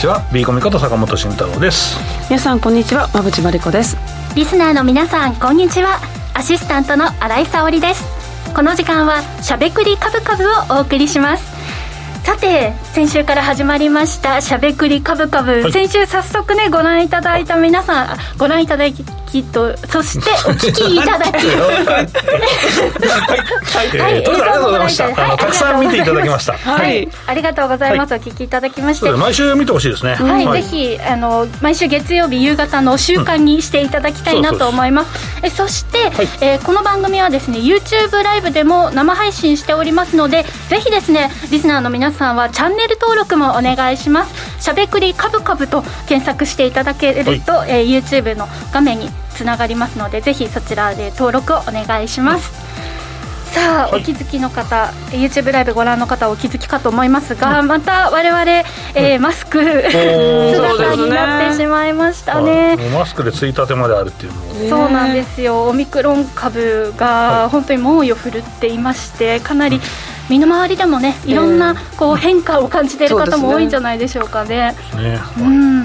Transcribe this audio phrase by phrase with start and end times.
[0.00, 0.22] ちは。
[0.32, 1.98] B コミこと坂本慎太郎です。
[2.30, 3.10] 皆さんこんにちは。
[3.12, 3.98] 馬淵真理子です。
[4.34, 6.00] リスナーの皆さんこんにちは。
[6.32, 8.04] アシスタントの新井沙織です。
[8.54, 11.44] この時間はしゃべくりカブカブをお送りします。
[12.24, 19.04] さて先週から始まりましたしゃべくりカブカブ、はい、先週早速ねご覧いただいた皆さんご覧いただき
[19.52, 21.46] とそして お聞きいただき。
[21.46, 21.52] は
[23.84, 26.54] い、はい、とりあえずありがとうございました、はい、たくさん見ていただきました。
[26.54, 29.08] はい、ありがとうございます、お聞きいただきまして。
[29.10, 30.16] 毎週見てほしいですね。
[30.16, 44.62] はい、ぜひあの毎週月曜日夕方の習慣にしていただきたいなと思います、うん、えそして、はい、えー、この番組はですね YouTube ライブでも生配信しておりますのでぜひですねリスナーの皆さんはチャンネル登録もお願いします。
[44.62, 52.52] しゃべくりかぶかぶと検索していただけると、はい、えー、YouTube の画面につながりますのでぜひそちらで登録をお願いします、
[53.52, 58.44] さあ、はい、お気づきの方 YouTube ライブご覧の方お気づきかと思いますが、うん、また我々、
[58.94, 65.68] えー、マスク姿になってしまいましたね、ね、マスクでついたてまであるっていうのそうなんですよ。
[65.68, 69.80] オミクロン株が本当に猛威を振るっていましてかなり、
[70.30, 74.74] 身の回りでもねいろんなこう変化を感じている方も多いんじゃないでしょうかね。
[74.96, 75.18] ね。
[75.38, 75.82] うん。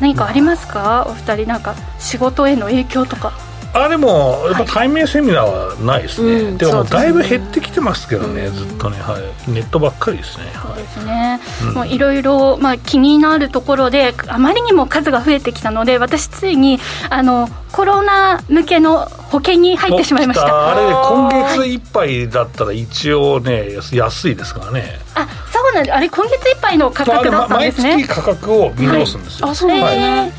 [0.00, 1.06] 何かありますか？
[1.08, 3.32] お二人なんか仕事への影響とか。
[3.74, 20.72] あでもやっぱ対面セミナーはないですね、はい、でもだいぶ減ってきてますけどね、ずっとね、はい、ネットばっかりですねそうですね、はい、もういろいろ、まあ、気になるところであまりにも数が増えてきたので私ついにあのコロナ向けの保険に入ってしまいました。
[20.72, 25.00] あれ今月いっぱいだったら一応ね安いですからね。
[25.14, 27.94] あそうなんですあれ今月いっぱいの価格だったんですね。
[27.94, 30.32] 毎月価格を見直すんですよ、はい、あそうなんですね、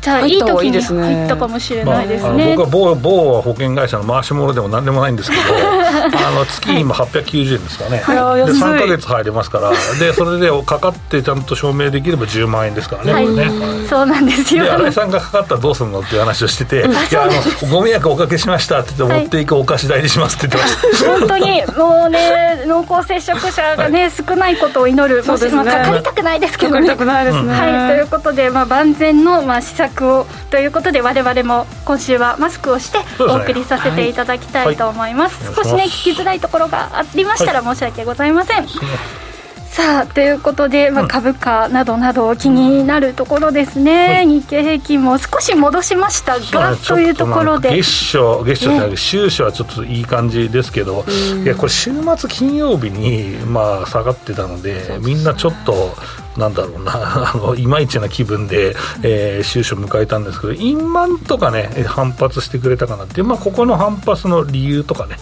[0.00, 5.42] じゃあいい時に入ったかもしれないですね、まあ、僕は某某保険会社の回し物でも何でもないんですけど
[5.94, 9.70] あの月今890円ですかね、はい、で3か月入れますから。
[9.98, 13.50] でそれでかかってちゃんと証明できれば10万円ですからね、はい、ね、
[13.88, 14.64] そうなんですよ。
[14.64, 16.76] で新井さんがかかったらどうするのっていう話をしてて
[17.10, 17.32] 「いやあの
[17.70, 21.10] ご迷惑おかけしました」って言って持っていくお菓子代にしますって言ってました。
[21.18, 26.88] 本当にもうね濃厚接触者がね、少ないことを祈るそうです、ね、まあ、かかりたくないですけどね。
[26.88, 27.96] かかりたくないですね、はい。
[27.96, 35.54] ということで、まあ、万全の、まあ、施策をということで我々も今週はマスクをしてお送りさせていただきたいと思います、はい。
[35.54, 38.66] はい、少しね聞きづらいところがありましたら申し訳ございません、
[39.74, 47.70] さあということで、まあ、株価などなど気になるところですね、うん、日経平均も少し戻しましたが、というところで。
[47.70, 51.04] 月初月初じゃなくて週初はちょっといい感じですけど、
[51.42, 55.96] いやこれ週末金曜日にまあ下がってたのでみんなちょっと
[56.36, 56.92] なんだろうな、
[57.34, 63.04] あの、いまいちな気分で、えー、終始を迎えたんですけど、インマンとかね、反発してくれたかな。
[63.04, 65.16] っていう、まあ、ここの反発の理由とかね、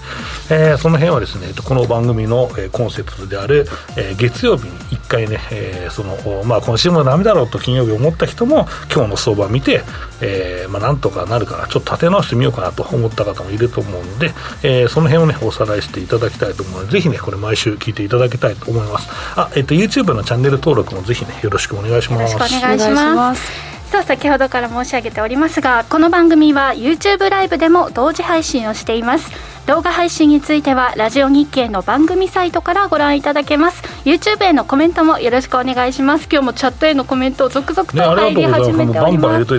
[0.51, 9.83] えー、その辺はですね、この番組の、コンセプトである、えー、月曜日に一回ね、えー、その、まあ、今週もダメだろうと金曜日思った人も、今日の相場見て、
[10.21, 19.09] えー、まあ、なんとかなるかな、ちょっと立て直してみようかなと思った方もいると思うので、えー、その辺をね、おさらいしていただきたいと思うので、ぜひね、これ毎週聞いていただきたいと思います。
[19.37, 22.33] あ、えっ、と、YouTube のチャンネル登録もぜひねよろしくお願いします。
[22.33, 23.73] よろしくお願いします。
[23.91, 29.31] さあ先ほどから申し上げておりますがこの番組は YouTube ライブでも同時配信をしています。
[29.67, 33.83] 動画配信についてはラジオ日経の番組サイトからご覧いただけます。
[34.05, 36.27] YouTube へのコメントもよろしくお願いします。
[36.31, 39.59] 今日もチャットへのコメントを続々と入り始めております、ね、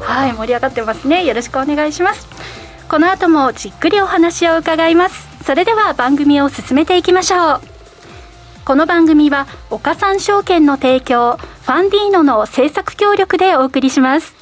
[0.00, 1.26] はい盛り上がってますね。
[1.26, 2.28] よろしくお願いします。
[2.88, 5.32] この後もじっくりお話を伺います。
[5.44, 7.71] それでは番組を進めていきましょう
[8.64, 14.36] この番組は岡三証券の提供ファンディーノの政策協力でお送りします。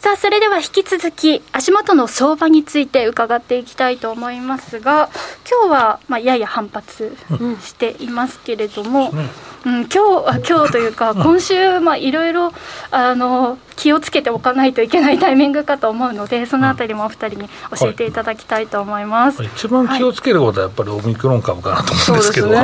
[0.00, 5.08] さあそれでは引き続き足元の相場について伺っていきたいと思いますが
[5.48, 7.16] 今日はまあやや反発
[7.62, 9.28] していますけれども、うんうん、
[9.64, 12.52] 今日今日というか、今週、まあ、いろいろ
[12.90, 22.54] あの気をつけておかないといけないタイミングかと思うので、そのあたりもお二人に教えていただきたいと思います、はい、一番気をつけることは、やっぱりオミクロン株かなと思うんですけど、ね、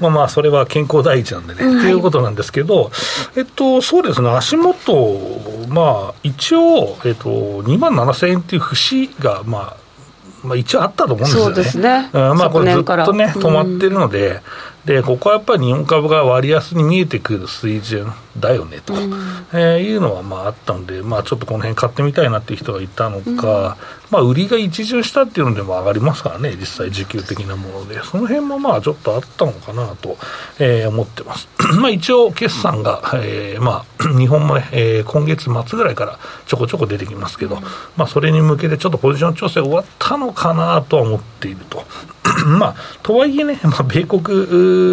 [0.00, 1.92] まあ、まあそれは健康第一なんでね、うん、とい。
[1.92, 2.90] うことなんですけど、
[3.36, 5.18] えっと、そうですね、足元、
[5.68, 9.76] まあ、一応、えっと、2万7000円っていう節が、まあ、
[10.42, 11.54] まあ、一応あったと思うんですよね。
[11.54, 12.10] そうですね。
[12.12, 14.42] まあ、これずっとね、止まってるので、
[14.84, 18.12] で、ここはやっぱり日本株が割安に見えてくる水準。
[18.38, 19.12] だよねと、うん、
[19.52, 23.36] えー、いうのはまああったので、まあ、ちょっとこの辺買ってみたいなっていう人がいたのか、うん、
[24.10, 30.16] まあ、売りが一巡したっていうのでも上がりますからね、実際、需給的なもので、その辺もまあちょっとあったのかなと、
[30.58, 31.48] えー、思ってます。
[31.78, 37.56] まあ一応、決算が、えー、まあ、 日本もね、えー、今月末ぐらいからちょこちょこ出てきますけど、
[37.96, 41.84] まあ、それに向けてちょっとポジション調整終わったのかなとは思っていると。
[42.46, 44.22] まあ、とはいえね、まあ、米国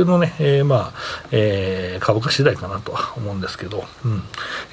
[0.06, 0.94] のね、えー、まあ、
[1.32, 4.24] えー、株価次第かなとは思思うんですけど、うん。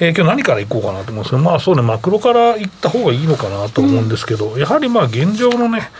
[0.00, 5.90] えー、今日何からいこうかなと思うんですけど、まあそうね、マクロからいった方がいいのかなと思うんですけど、うん、やはりまあ現状のね、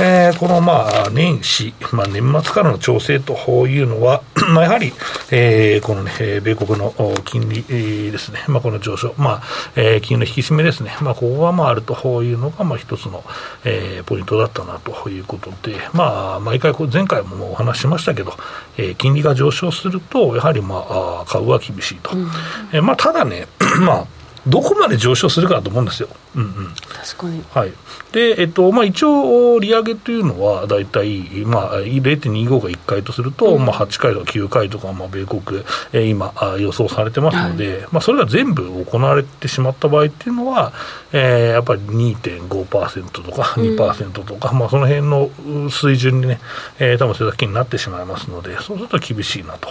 [0.00, 4.22] えー、このまあ年始、まあ年末からの調整というのは、
[4.52, 4.92] まあやはり、
[5.30, 6.92] えー、このね、米国の
[7.24, 9.42] 金利ですね、まあこの上昇、まあ、
[9.76, 13.24] えー、金利の引き締めですね、まあここがまああるというのが、まあ一つの、
[13.64, 18.32] えー、ポイントだったなということで、まあ毎回前回もお話しましたけど、
[18.76, 22.16] えー、金利が上昇すると、やはりまあ株は厳しいと。
[22.16, 22.28] うん、
[22.72, 23.46] え、まあただね、
[23.80, 24.06] まあ
[24.46, 26.08] どこまで上昇するかだと思うんですよ。
[26.36, 27.72] うんうん、確かに、はい。
[28.12, 40.72] でえっとまあ、一応、利上げというのは、大体、まあ、0.25が1回とすると、うん、まあ、8回とか9回とか、まあ、米国、えー、今、予想されてますので、はい、まあ、それが全部行われてしまった場合っていうのは、
[41.12, 45.30] えー、やっぱり2.5%とか2%とか、うん、まあ、その辺の
[45.70, 46.38] 水準にね、
[46.78, 49.70] えー、多分それだけになってしまいますので、そうすると厳しいなと、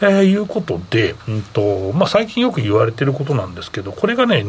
[0.00, 4.42] えー、いうことで、うんとまあ、最近よく言われてることなんですけど、これがね、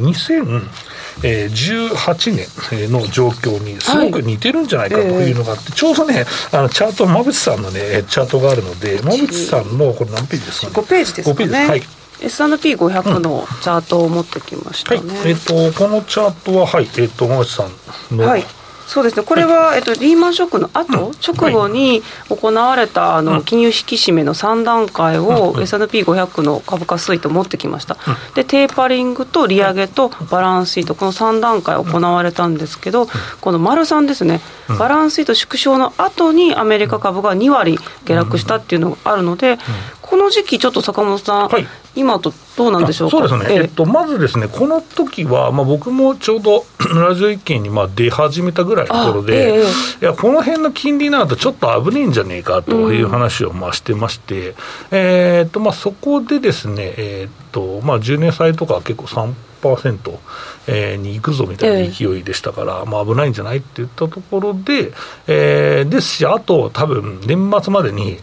[1.57, 2.35] 2018
[2.79, 11.67] 年の状況にすごく似てるんじゃないかというのがあって、はいえー、ちょうどね、あのチャート、馬渕さんのね、チャートがあるので、馬渕さんのこれ何ページですかね？5ページですかね。
[11.67, 11.81] はい。
[12.19, 15.01] S&P500 のチャートを持ってきましたね。
[15.01, 17.69] うん、はい、えっ、ー、と、このチャートは、はい、えっ、ー、と、馬渕さ
[18.11, 18.43] んの、はい、
[18.87, 33.07] そうですね、これは、えっと、リーマンショックの後、うん、直後に行われたあの金融引き締めの3段階を、うん、S&P500 の株価推移と持ってきました、うん、でテーパリングと利上げとバランスシート、この3段階行われたんですけど、
[33.41, 34.39] この丸3ですね、
[34.79, 39.59] バランスシート縮小の後にアメリカ株が2割下落したっていうのがあるので、
[40.09, 43.17] この時期、ちょっと坂本さん、はい、今とどうなんでしょうか？
[43.27, 43.65] そうですね、ええ。
[43.65, 46.65] っと、まずですね、この時は、まあ、僕もちょうど
[46.95, 49.65] ラジオ一件にまあ出始めたぐらいのところで、え、い
[49.99, 54.55] や、この辺の金利になると、ちょっと危ねえんじゃねえかという話をまあしてまして、うん、
[54.91, 59.33] えー、っとまあ、そこでですね、えー、っとまあ、10年債とか結構3%。
[60.67, 64.93] えに行くぞみたいな勢いでしたから、まあ、危ないんじゃないって言ったところで、
[65.25, 68.19] えー、ですし、あと多分年末までに、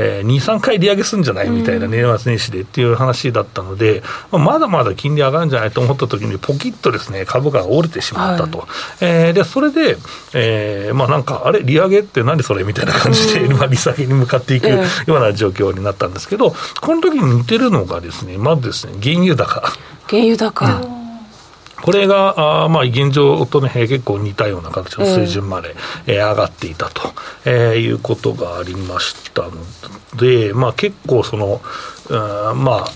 [0.00, 8.68] えー、2、3回利上げするんじゃないみたいな、年末年始でっていう話だったので、まあ、まだまだ金利上がるんじゃないと思ったときに、ポキッとですね株価が折れてしまったと、はい、
[9.00, 9.96] えー、でそれで、
[10.34, 14.78] えー、まあなんか、あれ、利上げって何それみたいな感じで、まあ、利下げに向かっていくよ
[15.08, 19.60] うな状況になったんですけど、この時に似てるのがですね、まずですね、原油高。
[20.08, 20.97] 原油高、うん
[21.82, 25.74] これが、あまあ、現状とね、結構似たような形の水準まで、
[26.06, 27.12] えー、上がっていたと、
[27.44, 29.52] えー、いうことがありましたの
[30.16, 31.60] で、まあ、結構その、
[32.10, 32.88] うん、まあ、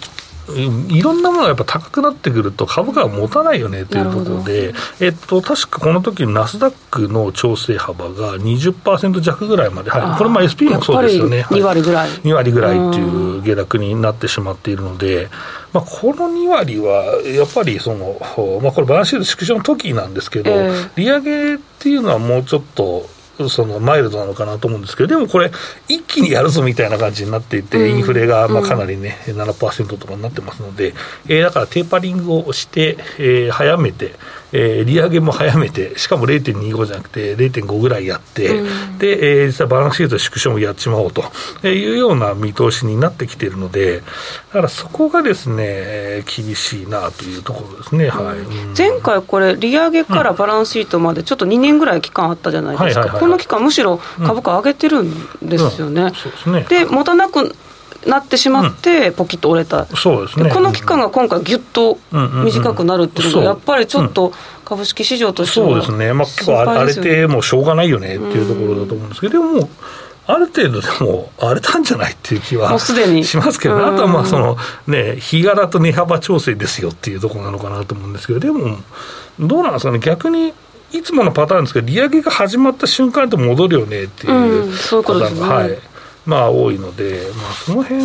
[0.48, 15.28] いろんなものがやっぱ高くなってくると株価が持たないよねというところで、えっと、確かこの時ナスダックの調整幅が20%弱ぐらいまで入る、これ、まあ SP もそうですよね、2割ぐらい、はい、2割ぐらいっていう下落になってしまっているので、
[15.72, 18.18] まあ、この2割はやっぱりその、
[18.62, 23.06] まあ、これ、バランスシート縮小の時なんですけど、えー、利上げっていうのはもうちょっと。
[23.48, 25.50] そのマイルドなのかなと思うんですけど、でもこれ、
[25.88, 30.94] 一気にやるぞみたいな感じになっていて、インフレがまあかなりね、うん、7%とかになってますので、
[31.26, 34.14] えー、だからテーパリングをして、えー、早めて、
[34.52, 41.22] えー、利上げも早めて、しかも0.25じゃなくて0.5ぐらいやって、うん、で、えー、実はバランスシート縮小もやっちまおうと
[41.66, 44.04] いうような見通しになってきているので、だ
[44.52, 56.12] からそこがですね、厳しいなというところですね、はい、うん、前回これ、利上げからバランスシートまでちょっと2年ぐらい期間あったじゃないですか、この期間、むしろ株価上げてるんですよね。
[56.68, 57.54] で、持たなく
[58.06, 64.32] なってしまって、ポキッと折れた、そうですね、この期間が今回、ぎゅっと短くなるっていうのが、やっぱりちょっと
[64.64, 69.68] 株式市場としては、そうですね、まあ、結構荒れてもうしょうがないよねっていうところだと思うんですけど、でも、
[70.26, 74.56] ある程度でも荒れたんじゃないっていう気はしますけど、ね、あとはまあその、
[74.86, 78.78] ね、日柄と値幅調整ですよっていうところなのかなと思うんですけど、でも、
[79.40, 80.54] どうなんですかね、逆に
[80.92, 85.78] いつものパターンですけど、利上げが始まった瞬間と戻るよねっていうパターンが、はい、
[86.24, 88.04] まあ、多いので、まあ、その辺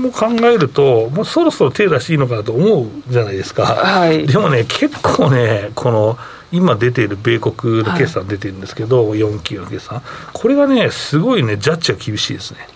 [0.00, 6.18] も考えると、もうそろそろ手出していいのかなと思うじゃないですか、はい、でもね、結構ね、この
[6.52, 10.02] 今出ている米国の決算出てるんですけど、はい、4級の決算、
[10.32, 12.68] これがね、すごいね、ジャッジは厳しいですね。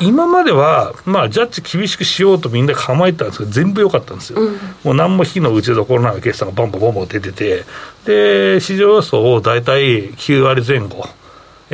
[0.00, 4.52] 今までは、まあ、ジャッジ厳しくしようとみんな構えてたんですけど、全部良かったんですよ、うん、
[4.84, 7.64] もう何も火の打ちどころない決算がバンバンバンバン出てて、
[8.06, 11.08] で市場予想を大体9割前後。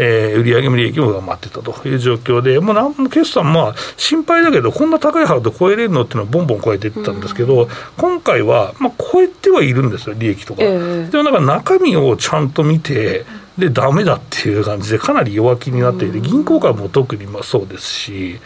[0.01, 10.63] えー、売上も利益も上回ってたという状況で、もうなんも決算、まあ、心配だけど、こんな高いハード超えれるのっていうのは、ボンボン超えていったんですけど、うん、今回は、まあ、超えてはいるんですよ、利益とか。
[10.63, 13.25] えー、でもなんか中身をちゃんと見て、
[13.59, 18.39] で、だめだっていう感じで、かなり弱気になっていて、銀行株も特にまあそうですし、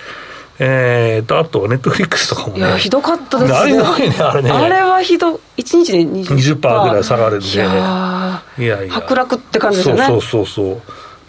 [0.58, 2.60] えーと、あと、ネットフリックスとかもね。
[2.60, 3.58] いや、ひどかったですね。
[3.58, 4.50] あれね、あれね。
[4.50, 7.46] あれはひど、1日で 20%, 20%ぐらい下がるんで。
[7.46, 8.94] いやいやいや。
[8.94, 10.06] 剥落って感じですよね。
[10.06, 10.82] そうそうそうそう。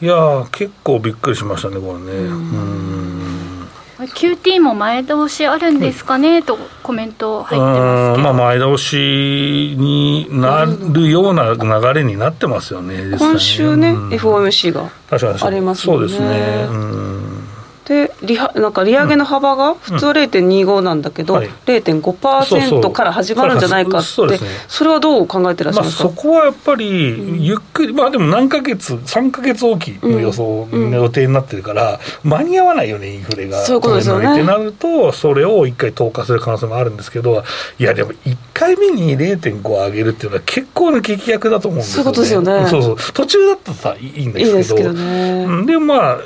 [0.03, 2.11] いや結構びっくりしましたね、これね。
[2.27, 3.69] うん。
[3.99, 15.93] QT も前倒しあるんですかね、とコメント入ってますまあ、前倒しになるような流れになってますよね、今週ね、うん、FOMC がありますね。
[15.93, 17.42] そうですね、うん
[17.85, 24.37] で利なんか利上げの幅が普通0.25なんだけど、うんはい、0.5%から始まるんじゃないかってそ、ね、
[24.67, 33.63] それはどう考えてらっしゃいますか、まあ、そこはやっぱりゆっくり、まあでも何ヶ月3か月おきの予想、うん、予定になってるから、間に合わないよねインフレが。
[33.63, 34.31] そういうことですよね。
[34.31, 37.43] ってなるとそれを1回投下する可能性もあるんですけど
[37.79, 42.69] いやでも1回目に0.5上げるっていうのは結構な劇薬だと思うんですよ、ね、そういうことですよね。
[42.69, 43.13] そうそう。
[43.13, 44.89] 途中だったらさいいんですけど。
[44.89, 45.65] いいでね。
[45.65, 46.17] でもまあ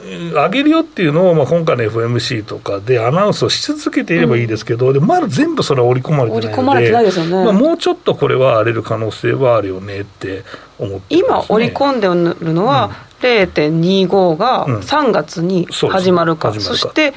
[0.48, 6.32] 上げるよっていうのを、まあ、今回の FMC とかでアナウンスをし続けていればいいですけど、うん、でまだ全部それは織り込まれ
[6.86, 10.44] てないのでね、まあ、もうちょっとこれは荒れる可能性はあるよねって
[10.78, 12.08] 思って、ね、今織り込んで
[12.46, 17.14] るのは、うん、0.25が3月に始まるか、うん、そして、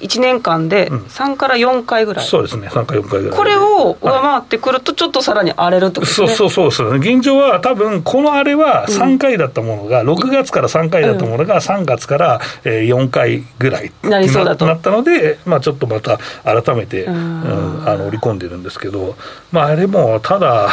[0.00, 3.38] 1年間で3から4回ぐらい、うん、そうですね、3から4回ぐらい。
[3.38, 14.66] これを上回ってくると、ちょっとさらに荒れるってことですね、はい、そうそうそう現状は多分この荒れは3回だったものが、うん、6月から3回だったものが、3月から4回ぐらいなりそうだと。
[14.66, 19.16] なったので、まあ、ちょっとまた改めて、うん、あの織り込んでるんですけど、
[19.52, 20.68] まあ、あれもただ、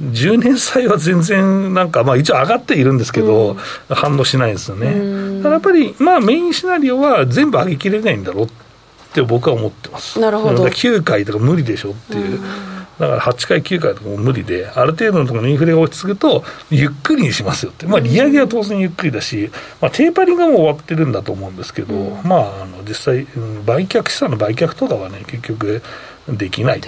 [0.00, 4.86] 10年債は全然なんか、まあ、一応上がっているんですけど、うん、反応しないんですよね。
[5.42, 8.48] だからやっぱり、まあ、メインシナリオは全部上げきれないんだろうっ
[9.12, 10.20] て僕は思ってます。
[10.20, 10.64] なるほど。
[10.64, 12.40] 9回とか無理でしょっていう。
[12.98, 23.26] だから8回、9回とかも無理で、ある程度のところのインフレが落ち着くと、ゆっくりにしますよって、まあ、利上げは当然ゆっくりだし、まあ、テーパリングはもう終わってるんだと思うんですけど、うん、まあ、あの実際、
[23.64, 25.82] 売却、資産の売却とかはね、結局、
[26.28, 26.80] できない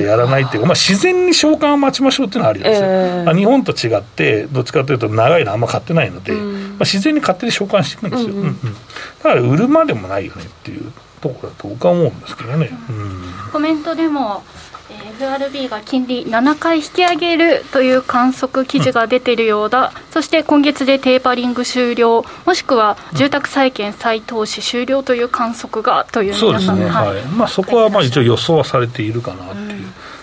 [0.00, 8.60] いやらないっていうまあ、自然に償還を待ちましょうっていうのはありですよ、えー、日本と違ってどっちかというと長いのあんま買ってないので、うん、まあ、自然に勝手に償還していくんですよ、うんうん、だ
[9.22, 14.42] から売るまでもないよねっていうところだと僕は思うんですけどね、うん、コメントでも
[14.90, 29.62] FRB が金利7回引き上げるという観測記事が出ているようだ、うん、そして今月でテーパリング終了、もしくは住宅債券再投資終了という観測がという皆さん、ね、はい、まあ、そこはまあ一応予想はされているかなっていう。
[29.62, 29.67] うんまあ、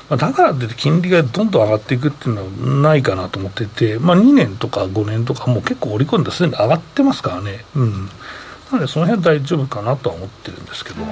[0.09, 7.65] だからって金利がどんどん上がっていくっていうのはないかなと思ってて、まあ、2年とか5年とかもう結構織り込んですでに上がってますからね。
[7.75, 8.09] うん
[8.71, 11.09] なのでその辺大丈夫かなとは思ってるんですけど、うん、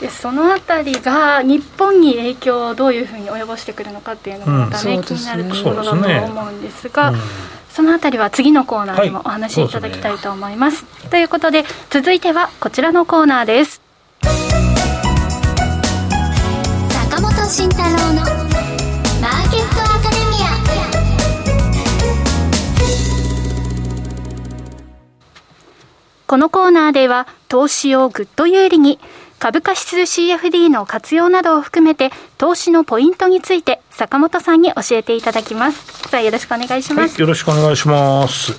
[0.00, 7.14] でそのあたりが日本に影響をどういうふうに及ぼしてくるのかっていうのもまたね、うん、気になるところだと思うんですが。
[7.70, 10.84] そのあたりは次のコーナーでもお話しいただきたいと思います。
[11.02, 13.80] はい、ということで続いてはこちらのコーナーです。
[17.50, 18.22] 慎太郎の
[26.28, 29.00] このコーナーでは投資をぐっと有利に
[29.40, 36.08] 株価指数 CFD の活用などを含めて投資のポイントについて坂本さんに教えていただきます。
[36.08, 37.12] さあよろしくお願いします。
[37.12, 38.54] はい、よろしくお願いします。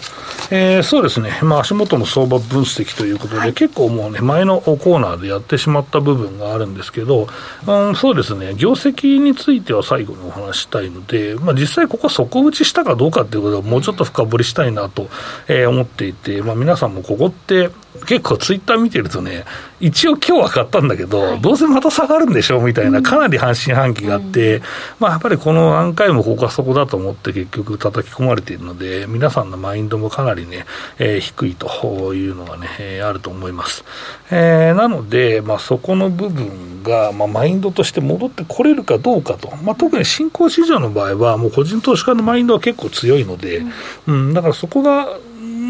[0.52, 7.28] えー、そうですね、まあ、足元の相場分析ということで、はい、結構もうね、前のコーナーでやってしまった部分があるんですけど、
[7.66, 15.10] うん、そうですね、業績については最後にお話したいので、まあ、実際ここ底打ちしたかどうかということは、もうちょっと深掘りしたいなと、
[15.48, 17.72] えー、思っていて、まあ、皆さんもここって、
[18.06, 19.46] 結構ツイッター見てるとね、
[19.80, 24.64] 一応今日は買ったんだけど、はい、どうせまた下がるんでしょみたいな、かなり半信半疑があって、うん、
[25.00, 30.66] まあやっぱりこの何回もここはそこだと思って結局叩き込まれているので、皆さんのマインドもかなりね、
[31.00, 33.84] えー、低いというのがね、えー、あると思います。
[34.32, 43.64] えー、なので、まあそこの部分が、まあマインドとして戻ってこれるかどうかと、まあ特に新興市場の場合は、もう個人投資家のマインドは結構強いので、
[44.08, 45.08] うん、うん、だからそこが、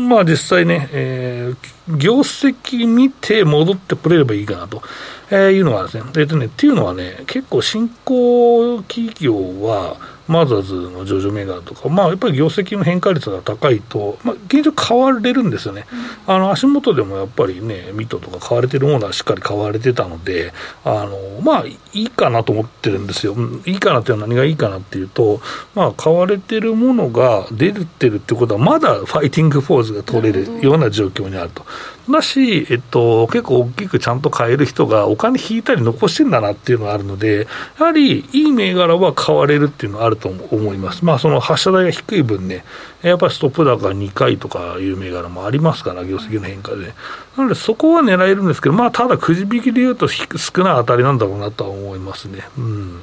[0.08, 4.82] まあ実際ね、えー、業績見て戻ってくれればいいかなと、
[5.30, 9.98] えー、いうのはですね、えっとね、っていうのはね、結構新興企業は、
[10.32, 15.86] マザーズの上場銘柄とか、まあ、やっぱり業績の変化率が高いと、まあ、現状買われるんですよね、
[16.28, 20.54] うん、あの足元でもやっぱりね、ミットとか買われてるものはしっかり買われてたので、
[20.86, 23.36] あのまあ、いいかなと思ってるんですよ、
[23.66, 25.42] いいかなっていうのは何がいいかなっていうと、
[25.76, 31.66] まあ、買われてるものが出てるってことは、まだファイティングポーズが取れるような状況にあると。
[32.10, 37.48] だし、えっと、結構大きくちゃんと買える人がお金引いたり残してんだなっていうのがあるので、
[37.80, 41.06] やはりいい銘柄は買われるっていうのはあると思います。
[41.06, 42.64] まあ、その発射台が低い分ね、
[43.02, 46.94] やっぱりストップ高2回とかいう銘柄もありますから、業績の変化で。
[47.38, 52.44] なので、そこは狙えるんですけど、まあ、ただくじ引きで言うと少ない当たりなんだろうなとは思いますね。
[52.58, 53.02] うん。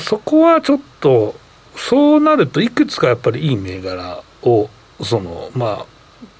[0.00, 1.34] そこはちょっと、
[1.76, 4.70] そうなると、いくつかやっぱりいい銘柄を、
[5.02, 5.93] その、まあ、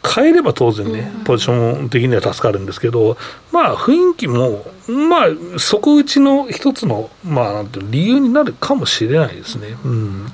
[0.04, 3.16] 変えれば当然ね、ポジション的には助かるんですけど、
[3.52, 9.76] まあ、雰囲気も、まあ、底打ちの一つの、まあ、なんて理由になるかもしれないですね。
[9.84, 10.26] うん。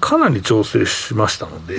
[0.00, 1.76] かなり調整しましたので、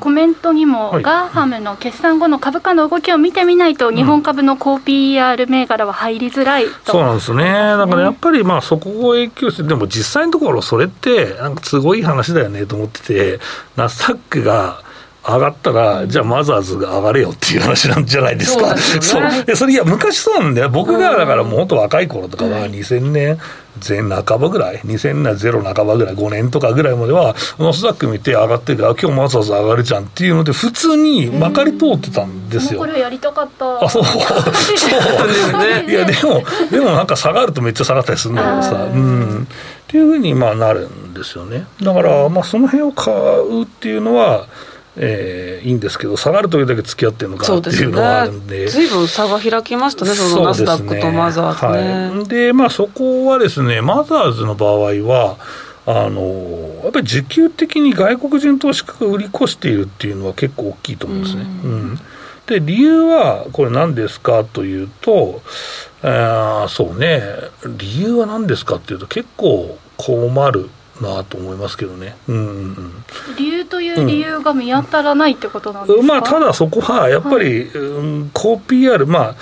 [0.00, 13.40] コメントにも、はい、 GAFAM の決算後の株価の動きを見てみないと、日本株の高 PR 銘柄は入りづらい、そうなんですね、だからやっぱりまあそこを影響して、でも実際のところ、それって、なんか都合いい話だよねと思ってて、
[13.76, 14.82] ナスダックが、
[15.26, 18.76] 上がったら、じゃあマザーズが上がれよっていう話なんじゃないですか。
[18.76, 20.70] そう、ね、それいや、昔そうなんだよ。
[20.70, 23.38] 僕がだからもっと若い頃とかは、2000年
[23.86, 32.80] 前半ばぐらい、2000年ゼロ半ばぐらい、5年とかぐらいまでは、ノスダック見て上がってるから、今日マザーズ上がるじゃんっていうので、普通にまかり通ってたんですよ。
[32.80, 33.84] これやりたかった。
[33.84, 34.04] あ、そう。
[34.04, 35.90] そう。
[35.90, 39.42] いや、でも、でもなんか下がるとめっちゃ下がったりするんだけどさ、うん。
[39.42, 39.46] っ
[39.86, 41.66] ていうふうにまあなるんですよね。
[41.82, 44.46] だから、まあその辺を買うっていうのは、
[44.96, 52.18] えー、いいんですけど、下がるときだけ付き合ってるのかっていうのがあるんで、ずいぶん差が開きましたね、そのナスダックとマザーズね。
[52.18, 55.36] はい、で、まあ、そこはですね、マザーズの場合は、
[55.86, 61.42] あのやっぱり需給的に外国人投資家が売り越しているっていうのは結構大きいと思うんですね。
[61.42, 61.98] うん、うん、
[62.46, 65.42] で理由はこれ何ですかというと、
[66.02, 67.22] えー、そうね。
[67.78, 73.04] 理由は何ですかっていうと結構困るなと思いますけどね、うんうん、
[73.38, 79.36] 理由という理由が見当たらないってことなんですか、まあ、ただそこはやっぱり、はい、うん、高 PR、まあ、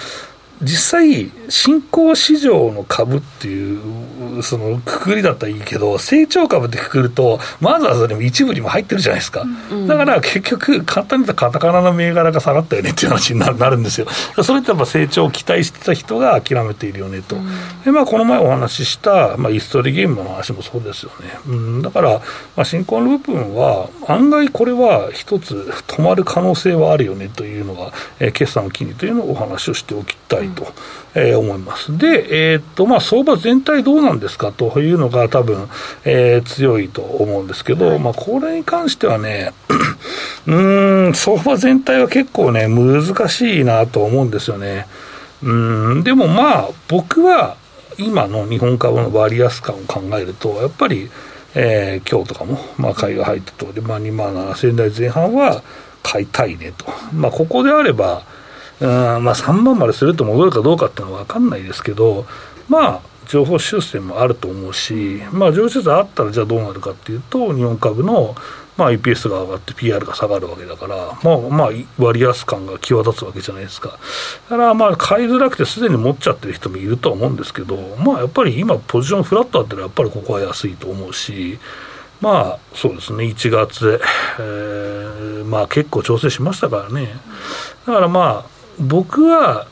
[0.62, 14.06] 実際、新興市場の株っていうそのくくりだったらいいけど、成長株ってくくると、マザーズでも一部にも入ってるじゃないですか、うん、だから結局、簡単に言ったらカタカナの銘柄が下がったよねっていう話になるんですよ、
[14.43, 17.47] それってやっぱ成長を期待してた人が諦めているよねと、うん、
[17.84, 22.19] でまあ、この前お話しした、まあ、イストリゲームの話もそうですよね、うん、だから、
[22.56, 25.54] まあ、新興の部分は、案外これは一つ
[25.87, 30.49] 止まる可能性はあるよねというのが、えー、決算を機にというのをお話をしておきたい。
[30.50, 30.73] と、
[31.14, 31.97] えー、思います。
[31.97, 34.52] で、えー、っと、まあ、相場全体どうなんですか？
[34.52, 35.68] というのが多分、
[36.04, 39.52] えー、強いと思うんですけど、はい、まあ、これに関してはね、
[40.47, 44.86] うん、相場全体は結構ね、難しいなと思うんですよね。
[45.42, 47.56] うん、でもまあ、僕は
[47.97, 51.10] 今の日本株の割安感を考えると、やっぱり、
[51.54, 55.62] えー、今日とかも、まあ、買いが入ったとおり、まあ、2万7000台前半は
[56.02, 56.86] 買いたいねと。
[57.12, 58.23] まあ、ここであれば、
[58.80, 58.88] うん
[59.25, 62.26] まあ、3万まですると戻るかどうかっていうのは分かんないですけど、
[62.69, 68.34] まあ、情報修正もあると思うし、まあ、情報修正あったらじゃあどうなるかっていうと、日本株の、
[68.76, 73.99] まあ、EPS が上がって PR が下がるわけだから、まあ、まあ、割安感が際立つわけじゃないですか。
[74.49, 81.58] だから、まあ、買いづらくてすでに持っちゃってる人もいるとは思うんですけど、まあ、やっぱり今、ポジションフラットあったら、やっぱりここは安いと思うし、
[82.21, 84.00] まあ、そうですね、1月で、
[84.38, 87.12] えー、まあ、結構調整しましたからね。
[87.86, 89.67] だからまあ、僕は、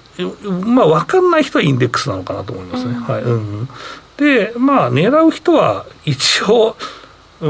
[0.64, 2.92] まあ、分かんない人はインデックスなのかなと思いますね。
[2.92, 3.69] うん、はいうん、
[4.16, 6.77] で、まあ、狙う人は一応、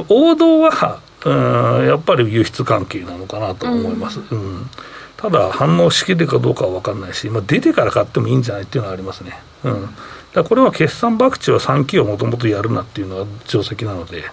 [0.09, 4.21] 王道は、うん、やっぱり輸出関係なのかなと思います。
[4.31, 4.71] うん、うん、
[5.16, 9.38] ただ、反応しきるかどうかは分かんないし、まあ、出てから買ってもいいんじゃないっていうのはありますね。
[9.64, 9.88] うん、
[10.33, 14.25] だこれは決算博打は3期をもともとやるなっていうのが定石なので。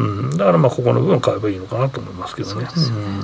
[0.00, 2.66] うん、だからまあここの部分買えばいいのかなと思いますけどね。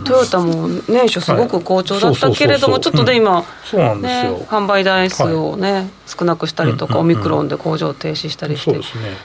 [0.04, 8.80] トヨタも年初すごく好調だったけれども、ちょっとで今、そうなんですよ、販売台数をね、少なくしたりとか、オミクロンで工場停止したりして、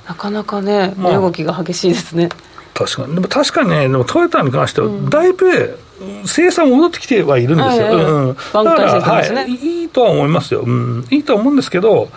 [0.07, 2.29] なかなかね、値動きが激しいですね。
[2.73, 5.77] 確かに、でも確かにね、でもトヨタに関しては、だいぶ
[6.25, 8.35] 生産戻ってきてはいるんですよ。
[8.53, 9.51] 挽回してですね、はい。
[9.51, 11.05] いいとは思いますよ、うん。
[11.11, 12.09] いいとは思うんですけど、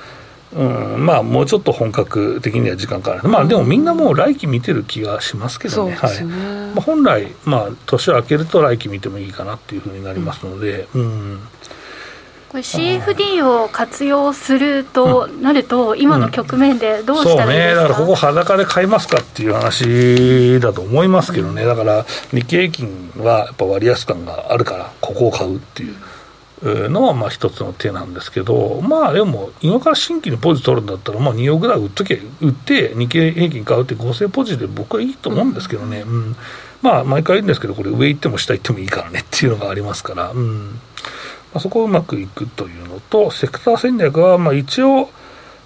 [0.54, 5.96] うん、まあもうちょっと本格的には時間かかる、まあでもみんなもう来期見てる気がしますけどね、ね。
[5.96, 6.24] はい。
[6.24, 11.40] まあ、本来、まあ、年を明けると来期見てもいいかなっていうふうになりますので、うん、うん
[12.54, 25.96] これ CFD を活用するとなると、今の局面でどうしたらいいですか、うん、そうね、だからここ、裸で買いますかっていう話だと思いますけどね、だから日経平均はやっぱ割安感があるから、ここを買うっていう。
[26.64, 36.36] のはまあ一つの手なんですけど、まあでも、今から新規にポジ取るんだったら、まあ2億ぐらい売っとけ、売って、日経平均買うって合成ポジで僕はいいと思うんですけどね、うん、
[36.80, 40.74] まあ毎回言うんですけど、これ上行っても下行ってもいいからねっていうのがありますから、うん、ま
[41.56, 45.10] あ、そこをうまくいくというのと、セクター戦略はまあ一応、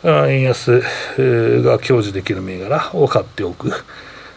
[0.04, 0.80] 円安
[1.62, 3.72] が享受できる銘柄を買っておく。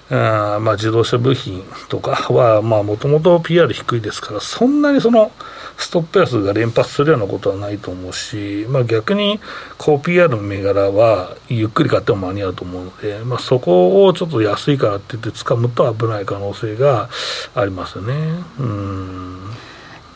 [0.10, 5.32] あまあ自動車部品とかは、もともと PR 低いですから、そんなにその、
[5.84, 9.40] ストップ安が連発するようなことはないと思うし、まあ、逆に
[9.78, 17.10] 高 PR の銘柄はゆっくり買っても間に合うと思うので、まあ、そこをちょっと安いからって言って掴むと危ない可能性が
[17.56, 18.14] ありますよね。
[18.60, 19.42] うん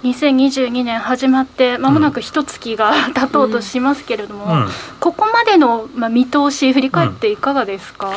[0.06, 4.62] 2022年始まってまもなく一月が経とうとしますけれども、うん。
[4.63, 8.15] うん、ここまでの、まあ、見通し振り返っていかがですか、うん、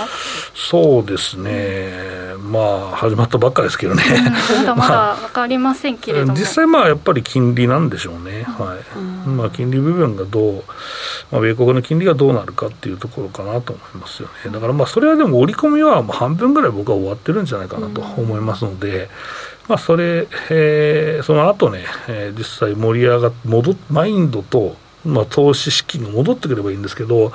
[0.55, 2.19] そうですね。
[2.39, 4.03] まあ始まったばっかですけどね、
[4.59, 9.29] まだまだ分かりませんけれども、実際まあやっぱり金利なんでしょうね、はい。
[9.29, 10.65] まあ、金利部分がどう、
[11.31, 14.51] まあ、米国の金利がどうなるかっていうところかなと思いますよね。
[14.51, 19.09] だからまあそれはでも織り込みは半分ぐらい僕は終わってるんじゃないかなと思いますので、
[19.69, 27.33] まあ、それ、えー、その後ね、えー、実際盛り上がっ戻っマインドと、まあ、投資資金が戻ってくればいいんですけど、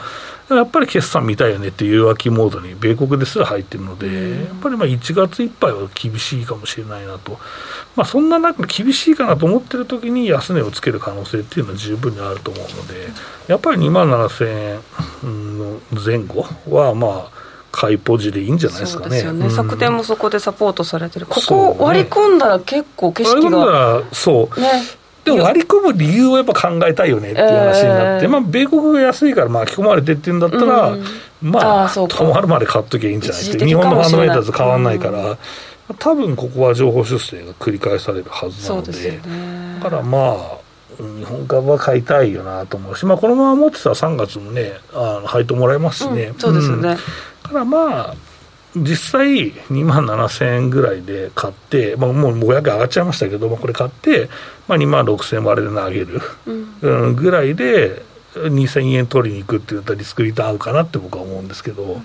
[0.50, 7.39] やっぱり決算見たいよねっていう弱気モードに米国ですら入ってるので、やっぱりまあ1月いっぱいは厳しいかもしれないなと、
[7.96, 13.08] まあ、そんな中、厳しいかなと思ってる時に安値をつける可能性っていうのは十分にあると思うので、
[13.48, 14.80] やっぱり2万7000
[15.24, 17.33] 円の前後は、まあ、
[17.74, 19.10] 買いポジでいいんじゃないですかね。
[19.10, 19.50] ですよね。
[19.50, 21.26] 昨天もそこでサポートされてる。
[21.26, 23.50] ここ割り込んだら結構景色が。
[23.50, 24.62] 割り込んだら、そう。
[24.62, 24.70] ね。
[25.26, 31.04] でも割り込む理由をやっぱ考えたいよねっていう話になって、えー、まあ、米国が安いから巻き込まれてっていうんだったら、うん、
[31.42, 35.38] まあ、止まるまで買っときゃいいんじゃないって、日本のファンドメーターズ変わらないから、うん、
[35.98, 40.64] 多分ここは情報修正が繰り返されるはずなので、でね、だからまあ、
[40.98, 46.26] 日本株は買いたいよなと思うし、まあ、このまま持ってたら3月もね、あの配当もらえますしね。
[46.26, 46.98] うん、そうですよね。
[47.43, 48.15] ただまあ、
[48.75, 54.29] 実際2万7000円ぐらいで買って、まあ、もう500円上がっちゃいましたけど、まあ、これ買って、
[54.67, 56.21] まあ、2万6000円割れで投げる、
[56.82, 58.01] うん、ぐらいで、
[58.34, 62.03] 2000円取りに行くって言ったらリスクリターン合うかなって僕は思うんですけど、うん、っ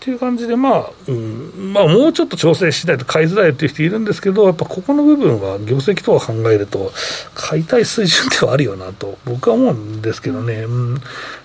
[0.00, 6.92] ていう感じで、まあ、うん、まあ、もうちょっと調整しないと買いづらいっていう人いるんですけど、やっぱここの部分は業績とは考えると、
[7.34, 10.64] 買いたい水準ではあるよなと、僕は思うんですけどね。
[10.64, 11.00] うん、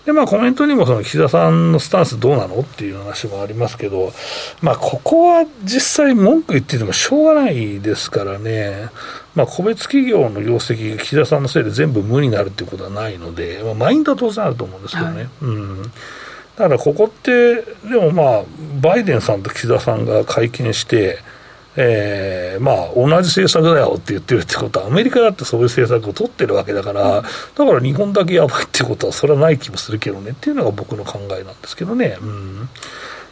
[0.08, 4.14] で、まあ、コメントにもその岸田さんのスタンスどうなのっていう話もありますけど、
[4.62, 8.90] まあ、ここは実際文句言っててもしょうがないですからね。
[9.36, 15.16] まあ、個別企業の業績が岸田さんのせいで全部無になるっていうことはないので、まあ、マインドは当然あると思うんですけどね。
[15.18, 15.90] はい、うんだ
[16.64, 17.64] からここって、で
[18.00, 18.44] もまあ、
[18.82, 21.20] バイデンさんと岸田さんが会見して、
[21.80, 32.18] えー、まあ、同じ政策だよって言ってるってことは、アメリカだってそういう政策を取ってるわけだから、だから日本だけやばいってことは、それはない気もするけどねっていうのが僕の考えなんですけどね。
[32.20, 32.70] うん、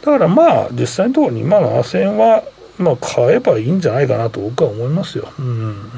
[0.02, 2.44] だからまあ、実際のところ2万7000は、
[2.78, 5.28] まあ、買えばいいんじゃないかなと僕は思いますよ。
[5.38, 5.90] うん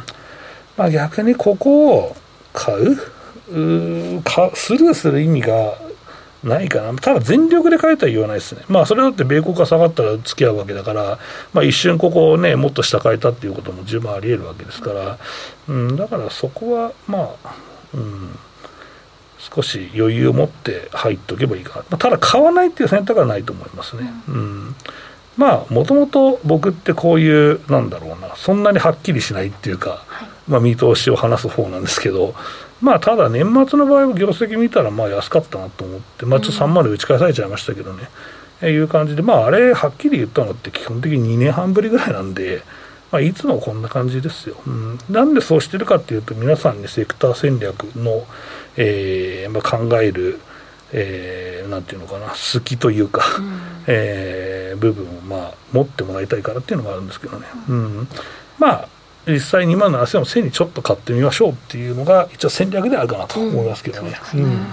[0.78, 2.16] まあ、逆にここを
[2.54, 2.96] 買う
[3.50, 5.74] うかスルーする意味が
[6.44, 11.18] ないかな、ただ全力で買えとは言わないですね、まあ、それだって米国が下がったら付き合うわけだから、
[11.52, 15.18] まあ、一瞬ここをね、もっと下変えたっていうことも十分ありえるわけですから、
[15.68, 17.56] うん、だからそこは、まあ、
[17.94, 18.38] うん、
[19.38, 24.10] 少し余裕を持って入っておけばいいかな、ただ買わないっていう選択はないと思いますね。
[24.28, 24.74] うん。
[25.36, 32.34] まあもともと僕ってこういうなんだろうなそんなにはっきりしないっていうか、はい、まあ見通しを話す方なんですけど
[32.80, 38.08] まあただ年末の場合は業績見たらまあ安かったなと思ってまあちょっと3万で打ち返されちゃいましたけどね、
[38.62, 42.62] うん、いう感じでまああれはっきり言ったのって基本的に2年半ぶりぐらいなんで
[43.10, 48.26] まあ、いつもこんな感じですよ、うん、なんでそうしてるかっていうと皆さんにセクター戦略の、
[48.76, 50.40] えーまあ、考える
[50.92, 58.08] えー、なんていうのかな好きというか、うん、 えー、部分を、まあ、持ってもらいたいからっていうのがあるんですけどね、うん、
[58.58, 58.88] まあ
[59.34, 64.18] 実際2万7000を背にちょっと買ってみましょうっていうのが一応戦略であるかなと思いますけどね。
[64.34, 64.66] うん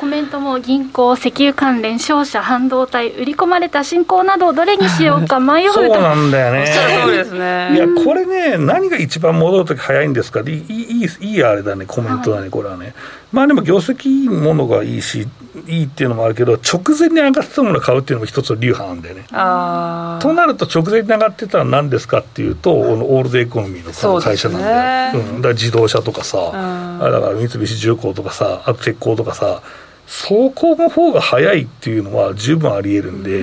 [0.00, 6.66] コメントも銀行、石油関連、商社、半導体、売り込まれた新興など、どれにしようか迷うそうなんだよね。
[7.04, 7.70] そうですね。
[7.72, 10.40] いや、これね、何が一番戻るとき早いんですか？
[10.40, 12.94] いい、いい、いいあれだね、コメントだね、これはね。
[13.36, 15.28] まあでも業績いいものがいいし、
[15.66, 19.26] いいっていうのもあるけど、直前に上がってたものを買うっていうのも一つの流派なんだよね。
[19.30, 25.20] あとなると、直前に上がってたのは何ですかっていうと、オールドエコノミーの会社なんだよ。
[25.20, 29.60] うね、うん、だから自動車とかさ、あだから三菱重工とかさ、あと鉄鋼とかさ、
[30.06, 33.42] そこの方が早いっていうのは十分ありえるんで、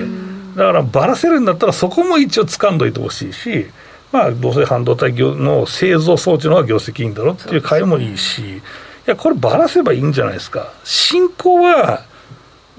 [0.56, 3.66] だからばらせるんだったら、そこも一応掴んどいてほしいし、
[4.10, 8.62] まあ、どうせ半導体の製造装置の方が業績いいんだろうっていう買いもいいし、い
[9.06, 10.72] や、こればらせばいいんじゃないですか。
[10.84, 12.02] 進行は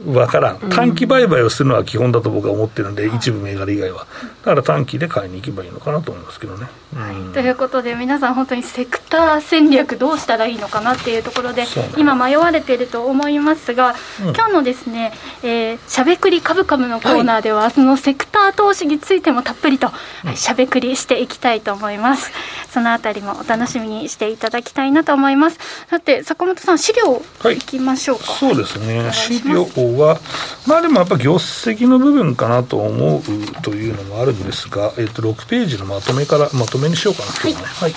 [0.04, 4.06] 分からん、短期売買をするのは基本だと僕は思ってるんで、一部銘柄以外は、だ
[4.46, 6.68] から短期で買いに行けばいいのかなと思いますけどね。
[6.96, 15.12] はい、ということで、皆さん、本当にセクター戦略、どうしたらいいのかなっていうところで、ね、今、迷われていると思いますが、うん、今日のですね、
[15.44, 19.92] えー、しゃべくりカブカブのコーナーでは、はい、そのセクター投資についてもたっぷりと、
[20.36, 22.32] しゃべくりしていきたいと思います。
[22.72, 25.60] そのあたりもお楽しみにしていただきたいなと思います。
[25.90, 27.58] さて、坂本さん、資料い。
[27.58, 28.26] きましょうか。
[28.26, 29.66] そうですね、資料
[29.98, 30.20] は、
[30.66, 33.22] まあでもやっぱ業績の部分かなと思う
[33.62, 37.94] というのもあるんですが、えっと、6ページのまとめから、まとめにしようかなと、ね、はい、はい。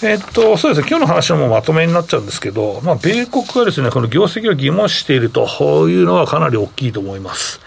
[0.00, 7.60] えっと、そうですね、今日の話はもうまとめになっちゃうんですけど、まあ、米国はですね、この業績を疑問視しているというのはかなり大きいと思います。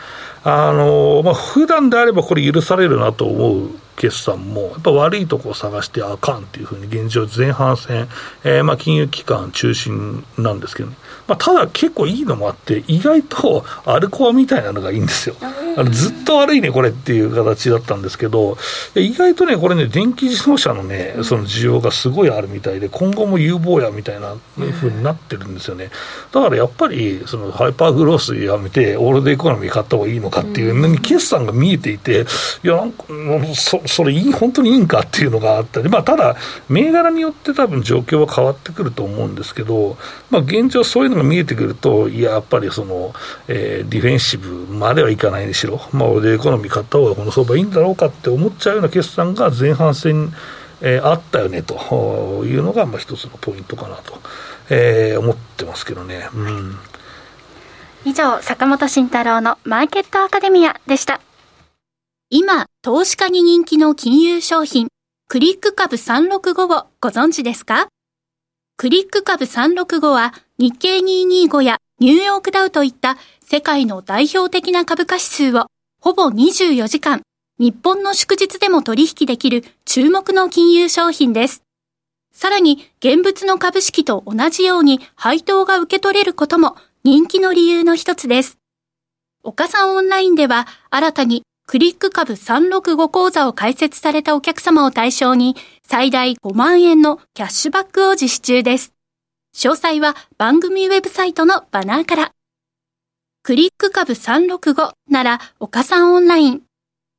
[0.44, 8.08] あの、まあ、普段であればこれ許されるなと思う決算も、やっぱ悪いところを探してあかんっていうふうに現状前半戦、
[8.44, 10.96] えー、まあ金融機関中心なんですけど、ね、
[11.28, 15.36] まあ、ただ結構いいのもあって、意外とアルコアみたいなのがいいんですよ。
[15.78, 18.58] あのずっと悪いね、これっていう形だったんですけど、
[18.96, 25.90] 意外とね、これね、電気自動車のね、その需要がすごいあるみたいで、今後も有望やみたいなふうになってるんですよね。
[26.32, 32.26] だからやっぱり、そのハイパーグロースやめて、オールドエコノミー買った方がいいのかっていうのに、決算が見えていて、
[32.64, 33.06] いや、なんか、
[33.56, 36.36] そそれいい、本当にいいんかっていうのがあったり、まあ、ただ、
[36.70, 39.98] 銘柄によって多分状況は変わってくると思うんですけど、
[40.30, 43.14] まあ、現状そういうのが見えてくると、いや、やっぱりその、
[43.48, 50.34] えー、ディフェンシブまではいかないにしろ、まあ、俺エコノミー買った方がこの相場いいんだろうかって思っちゃうような決算が前半戦、
[50.82, 54.20] えー、あったよねというのが、まあ、一つのポイントかなと、
[54.70, 56.30] えー、思ってますけどね。
[56.34, 56.78] うん
[58.04, 61.22] 以上、坂本慎太郎のマーケットアカデミアでした。
[62.32, 64.88] 今、投資家に人気の金融商品、
[65.28, 67.90] クリック株365をご存知ですか？
[68.76, 75.68] クリック株365は日経225やニューヨークダウといった世界の代表的な株価指数を
[76.02, 77.22] ほぼ24時間、
[77.60, 81.62] 日本の祝日でも取引できる注目の金融商品です。
[82.34, 88.58] さらに、現物の株式と同じように配当が受け取れることも人気の理由の一つです。
[89.44, 95.56] 岡さんオンラインでは新たにクリック株365講座を開設されたお客様を対象に
[95.88, 98.92] 最大5万円のキャッシュバックを実施中です。
[99.56, 102.32] 詳細は番組ウェブサイトのバナーから。
[103.44, 106.62] クリック株365なら岡さんオンライン。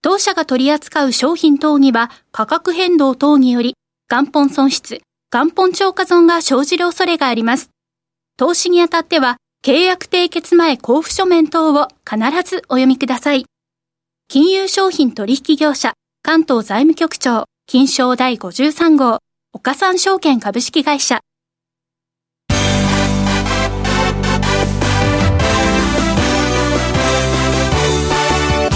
[0.03, 3.77] 当社が取り扱う商品等には価格変動等により
[4.11, 5.01] 元本損失、
[5.33, 7.71] 元本超過損が生じる恐れがあります。
[8.37, 13.47] 投資にあたっては契約締結前交付書面等を必ずお読みください。
[14.29, 15.93] 金融商品取引業者
[16.23, 19.19] 関東財務局長金賞第53号
[19.53, 21.21] 岡三証券株式会社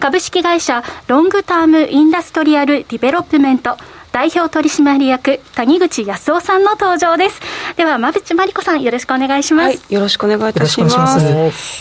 [0.00, 3.76] 株式会社ロングタームインダストリアルディベロップメント
[4.12, 7.40] 代表取締役谷口康夫さんの登場です。
[7.76, 11.20] では馬淵真理子さんよろしくお願いします、はい、よろしくお願いいたします。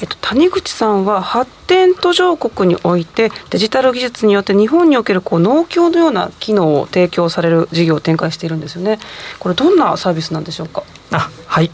[0.02, 9.00] えっと、谷口さんは発展途上国においてデジタル技術によって日本におけるこう農協のような機能を提供される事業を展開しているんですよね。
[9.40, 10.84] これどんなサービスなんでしょうか？
[11.12, 11.72] あはい。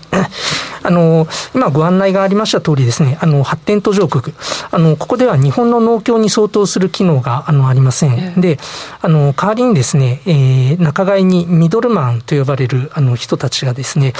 [0.87, 4.35] あの今ご案内がありました通りですね、あの発展途上国、
[4.69, 8.39] あのここでは日本の農協に相当する機能があのありません。
[8.39, 8.59] で、
[9.01, 14.13] あの代わりにですね、えー、仲買にミドルマンと呼ばれるあの人たちがですね、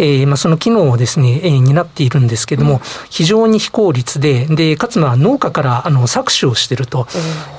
[0.00, 7.06] えー、まあその機能をですね、えー、担っているんですけれども、うん、非常に非効率で、でかつまあ農家からあの搾取をしていると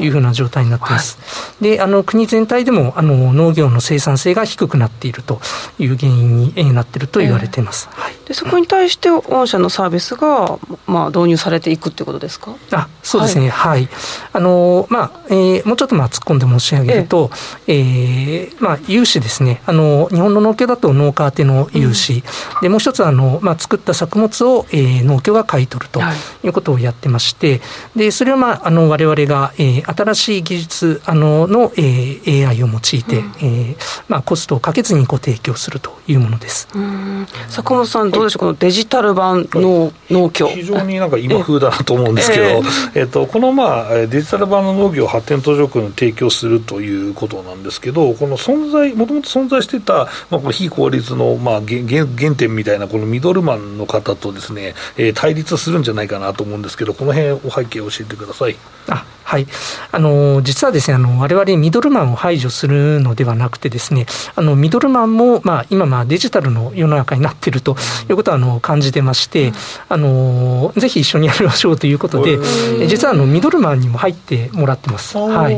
[0.02, 1.17] いうふうな状態になっています。
[1.17, 5.39] はい、で、あの国全体でもあの農業の生産性が低くなっていると
[5.80, 7.89] いう原因になっていると言われています。
[7.91, 12.55] はい、でそこに対して御社のサービスがまあ導入されていくっていうことですか？
[12.71, 13.49] あ、そうですね。
[13.49, 13.69] はい。
[13.69, 13.89] はい、
[14.33, 17.31] あのまあ、えー、もうちょっとまあ突っ込んで申し上げると、
[17.67, 19.62] ええー、まあ融資ですね。
[19.65, 22.21] あの日本の農協だと農家宛ての融資、うん、
[22.62, 26.01] でもう一つあのまあ作った作物を、えー、農協が買い取ると
[26.43, 27.62] いうことをやってまして、
[27.95, 36.67] でそれはまああの我々が、えー、新しい技術あのの、えー、AI を用いて、うん、えー、まあコストをかけずにご提供するというものです。
[37.49, 40.47] 坂本さんどうでしょうこのデジタル版の農協。
[40.47, 42.62] 非常になんか今風だなと思うんですけど、えー、
[42.95, 58.56] えーとこのまあデジタル版の農業発展途上国に提供するということなんですけど、この存在もともと存在してたまあこの非効率のまあ原原点みたいなこのミドルマンの方とですね、えー、対立するんじゃないかなと思うんですけど、この辺お背景を教えてください。
[58.88, 59.46] あはい。
[59.92, 67.76] あの、実はですね、あの、我々ミドルマンを排除するのではなくてですね、あの、ミドルマンも、まあ、今、まあ、デジタルの世の中になっていると
[68.10, 69.54] いうことは、あの、感じてまして、
[69.88, 72.39] あの、ぜひ一緒にやりましょうということで、
[72.88, 75.15] 実は、あの、ミドルマンにも入ってもらってます。
[75.15, 75.56] はい。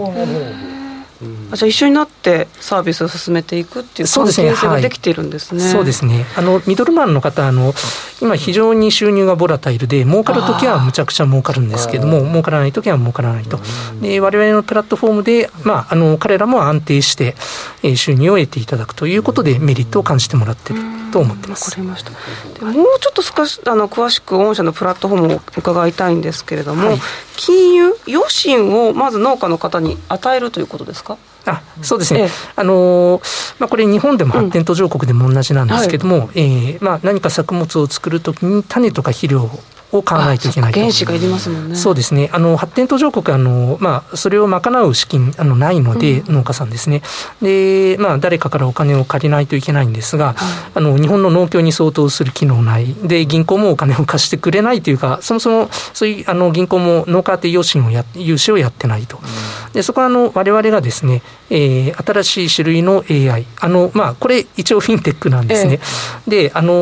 [1.52, 5.62] あじゃあ一緒になってサービスを進めていくっていう関係性ができているんですね。
[5.62, 6.26] そうですね。
[6.38, 7.74] あのミドルマンの方あの
[8.22, 13.60] 今非常に収入がボラタイルで儲かる時はむちゃくちゃ儲かるんですけども儲からない時は儲からないと。
[14.02, 17.36] で我々のプラットフォームでまああの彼らも安定して、
[17.84, 20.80] え収入を得ていただくということでメリットを感じてもらってる
[21.12, 21.72] と思ってます。
[21.72, 22.12] わかりました。
[22.12, 27.00] でもうちょっと少しあの詳しく御社のプラットフォームを伺いたいんですけれども、はい、
[27.36, 31.18] 金融余震をまず農家の方に与えるということですか？
[31.46, 33.20] あそうですね、ええ、あの
[33.58, 39.50] まあ、これ、日本でも発展途上国でも同じなんですけども、うんはい、えー、まあ、何か作物を作るときに、種とか肥料
[39.92, 41.76] を買わないといけない原資がいりますもんね。
[41.76, 42.30] そうですね。
[42.34, 47.02] あの発展途上国あのまあそれを賄う資金あのないので、うん、農家さんですね。
[47.42, 50.36] でまあ誰かからお金を借りないといけないんですが、
[50.74, 59.20] あの日本の農協に相当する機能ないで銀行もお金を貸してくれないというか、そもそもそういうあの銀行も農家宛て信をや融資をやってないと。
[59.74, 65.80] でそこはあの我々がですね、えー、新しい種類の AI あのまあこれ一応フィンテックなんですね。
[66.28, 66.74] えー、であの、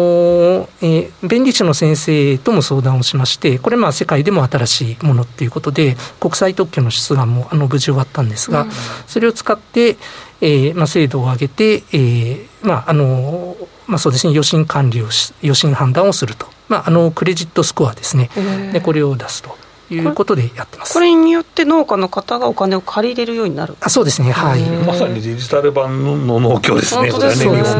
[0.81, 8.67] えー、弁理士の先生とも相談をしまして、これ、まあ、世界でも新しいものっていうことで、国際特許の出願もあの無事終わったんですが、
[9.07, 9.97] それを使って、
[10.41, 13.55] えーまあ、精度を上げて、えーまああの
[13.87, 18.29] まあ、そうですね、余震管理をし、余震判断をすると、まあ、あのクレジットスコアですね、
[18.71, 19.57] でこれを出すと。
[19.91, 20.93] いうことでやってます。
[20.93, 23.75] これによって農家の方がお金を借りれるようになる。
[23.81, 24.31] あそうですね。
[24.31, 24.61] はい。
[24.61, 27.09] まさにデジタル版の農協ですね。
[27.09, 27.57] 本当ですね。
[27.57, 27.75] 結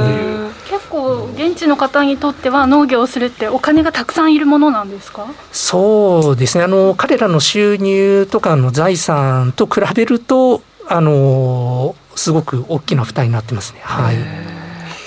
[0.89, 5.28] 構現地の方にとっては農業をするってお金がたくさんいるものなんですか？
[5.52, 14.17] そうですねあの彼らの収入とかの財産と比べるとあのすごく大きな負担になってますねはい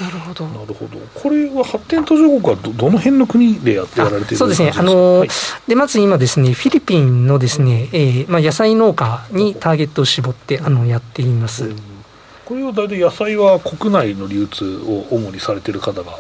[0.01, 0.47] なるほど。
[0.47, 0.99] なるほど。
[1.15, 4.73] これは発展途上国はどどの辺の国でやってやられてるそうですね。
[4.75, 5.29] あの、はい、
[5.69, 11.67] でまず今ですね、フィリピンのですね、えー、まあ野菜農家にターゲットを絞ってあのやっています。
[11.67, 11.92] うん
[12.45, 16.13] これは大体野菜は国内の流通を主にされてる方が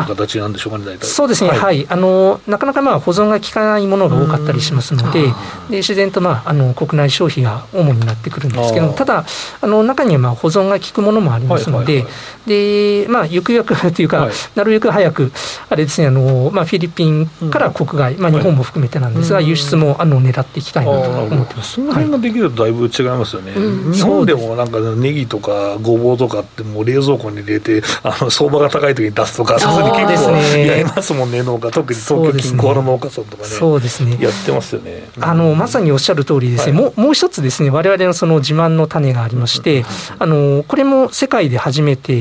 [0.00, 1.06] っていう形なんでしょうかね、大体。
[1.06, 5.22] そうですね、はい、はい、あのなかなかまあ保存が効かないものが多かったりしますので、
[5.70, 9.24] で自然とまああの国内消費が主になってくるんですけどただ、
[9.60, 12.04] あの中にはまあ保存が効くものもありますので、
[12.46, 15.32] でまあ、ゆくゆく というか、はい、なるべく早く、
[15.68, 21.74] あれですね、あのまあ、フィリピンから国外、うん、まあ、日本も含めてなんですが、輸出もあの狙っていきたいなと思ってます。
[21.74, 23.52] その辺ができるとだいぶ違いますよね、
[23.92, 31.70] 日本でもなんかネギとかごぼうとかってもう冷蔵庫に入れてあの相場が高い時に出すとかに結構やりますもんね農家。
[31.70, 33.48] 特に東京近郊の農家さんとかね。
[33.48, 34.16] そうですね。
[34.20, 39.84] やってますよね、あのまさにおっしゃる通りですね、もうもう一つですね我々のその自慢の種がありまして、
[40.18, 42.16] あのこれも世界で初めて、え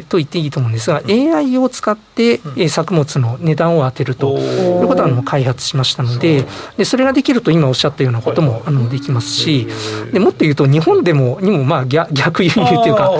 [0.00, 6.44] ー、と言っていいと思うんですが、AI を使って、え作物の値段を当てるということはあの開発しましたので
[6.76, 9.66] でそれができると今おっしゃったようなこともあのできますし
[10.12, 13.12] でもっと言うと日本でもにもまあ逆逆輸入というか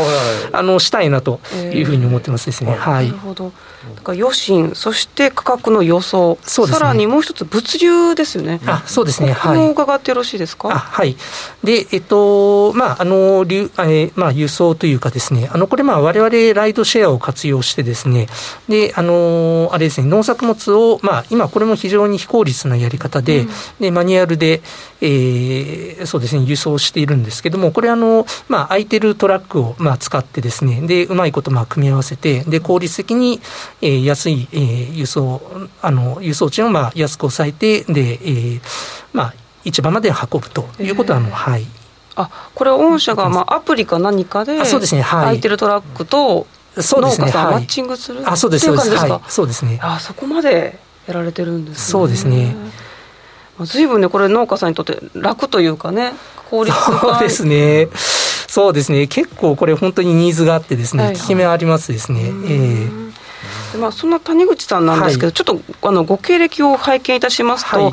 [0.53, 1.41] あのしたいなと
[1.73, 2.73] いうふうに思ってますですね。
[2.73, 3.53] はい、なるほど
[3.97, 6.67] だから余震、そして価格の予想、ね。
[6.67, 8.61] さらにもう一つ、物流ですよね。
[8.67, 9.33] あそうですね。
[9.33, 9.71] はい。
[9.71, 10.69] 伺ってよろしいですか？
[10.71, 11.17] あはい。
[11.65, 18.27] で、えっと、まあ、あの、流えーまあ、輸送というかですね、あの、これ、まあ、我々ライドシェアを活用してですね、
[18.69, 23.47] で、あの、あれですね、農作物を、まあ、今、これも非常に非効率なやり方で、
[23.81, 24.61] で、マニュアルで、
[25.01, 33.41] えーそうですね、輸送しているんですけども、これ、あの、まあ、空いてるトラックを、まあ、使ってですね、で、うまいこと、まあ、組み合わせて、で、効率的に、
[33.83, 35.41] えー安い、えー輸送、
[35.83, 38.61] あの、輸送賃を、まあ、安く抑えて、で、えー
[39.13, 41.67] まあ、市場まで運ぶということは、あの、はい。
[42.17, 46.47] あ、これは御社がまあアプリか何かで、あそうですねはい空いてるトラックと
[46.79, 47.31] そうですね。
[47.31, 48.71] はいマッチングするあ、そうです、です。
[48.73, 49.13] いう感じですか？
[49.15, 49.23] はい。
[49.29, 49.79] そうですね。
[49.83, 51.81] あ、そこまでやられてるんですね。
[51.93, 52.55] そうですね。
[53.59, 56.13] まあ随分ねこれ農家さんにとって楽というかね
[56.51, 57.89] 効率がそうですね。
[58.49, 59.07] そうですね。
[59.07, 62.21] 結構これ本当にニーズがあってですね、はい効き目ありますですね。
[62.49, 63.10] ええで
[63.79, 67.93] まあ、そんな谷口さんなんですけど、はいちょっとあのご経歴を拝見いたしますと、はい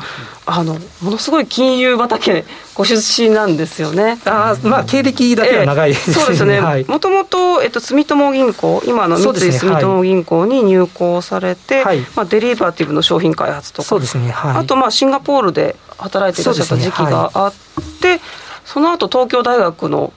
[0.50, 2.42] あのものすごい金融畑
[2.74, 4.18] ご出身なんですよね。
[4.24, 6.14] あーまあ、経歴だけは長いですね。
[6.14, 6.84] そうですね、はい。
[6.88, 14.30] もともと、えっと、住友銀行、今の三井住友銀行に入行されて、はいまあ、デリバティブの商品開発とか、そうですね。
[14.30, 14.56] はい。
[14.58, 17.52] あと、まあ、シンガポールで働いていらっしゃった時期があっ
[18.00, 18.20] て、
[18.64, 20.14] その後東京大学の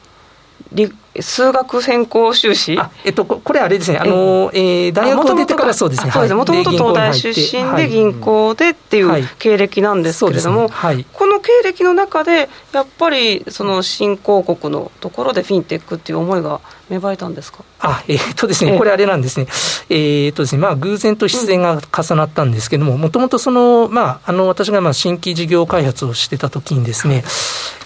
[0.71, 2.77] 理数学専攻修士？
[2.79, 3.97] あ、えっと、ここれあれですね。
[3.97, 6.09] あの、えー、大学を出てからそうですね。
[6.11, 6.29] はい。
[6.29, 9.21] もともと東大出身で銀行でっていはい。
[9.21, 10.93] う経歴なんですけれども、そうですね。
[10.93, 11.05] はい。
[11.11, 16.61] この経歴の中で、やっぱりその新興国のところでフィンテックっていう思いが
[16.91, 17.63] 芽生えたんですか？
[17.79, 18.77] あ、えーっとですね、ええ。
[18.77, 19.47] これあれなんですね。
[19.89, 27.23] えーっとですね、まあ、偶然と必然が重なったんですけども、もともとその、まあ、あの、私がまあ、新規事業開発をしてた時にですね、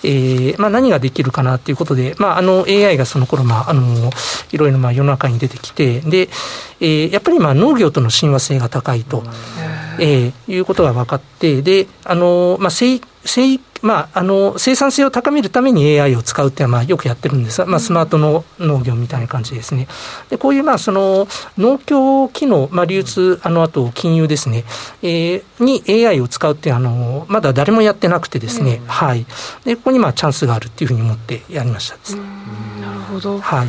[0.04, 4.10] えーまあ、何ができるかなっていうことで、まあ、あの、AI がその頃、まあ、あの、
[4.52, 6.30] いろいろまあ、世の中に出てきて、で、
[6.82, 9.24] えーやっぱりまあ、農業との親和性が高いと、
[10.00, 19.88] えーいうことが分かって、で、あの、まあ、生生まあ、あの生産性を高めるために AI を使うっていうのはまあよくやってるんですが、まあ、スマートの農業みたいな感じですね。
[20.30, 24.64] でこういうまあその農協機能、まあ、流通、あのあと金融ですね、
[25.02, 29.26] えーに AI を使うっていうあのまだ誰もやってなくてですね、はい、
[29.64, 32.16] でここにまあチャンスがあるっていうふうに思ってやりましたです。
[32.16, 32.22] ね。
[32.82, 33.40] なるほど。
[33.40, 33.68] はい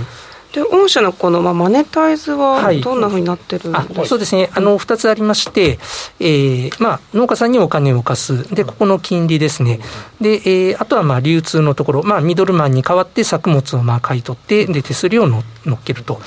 [0.56, 2.80] で御社のこの、まあ、マネタイズははい。
[2.80, 5.78] どんなふうになってるんあですか、そうですね、あの2つありまして、
[6.18, 9.80] えーまあ、農家さんにお金を貸す、でここの金利ですね、
[10.18, 16.20] でえーあとはまあ流通のところ、まあ、ミドルマンに代わって作物をまあ買い取って、で手数料をの乗っけると。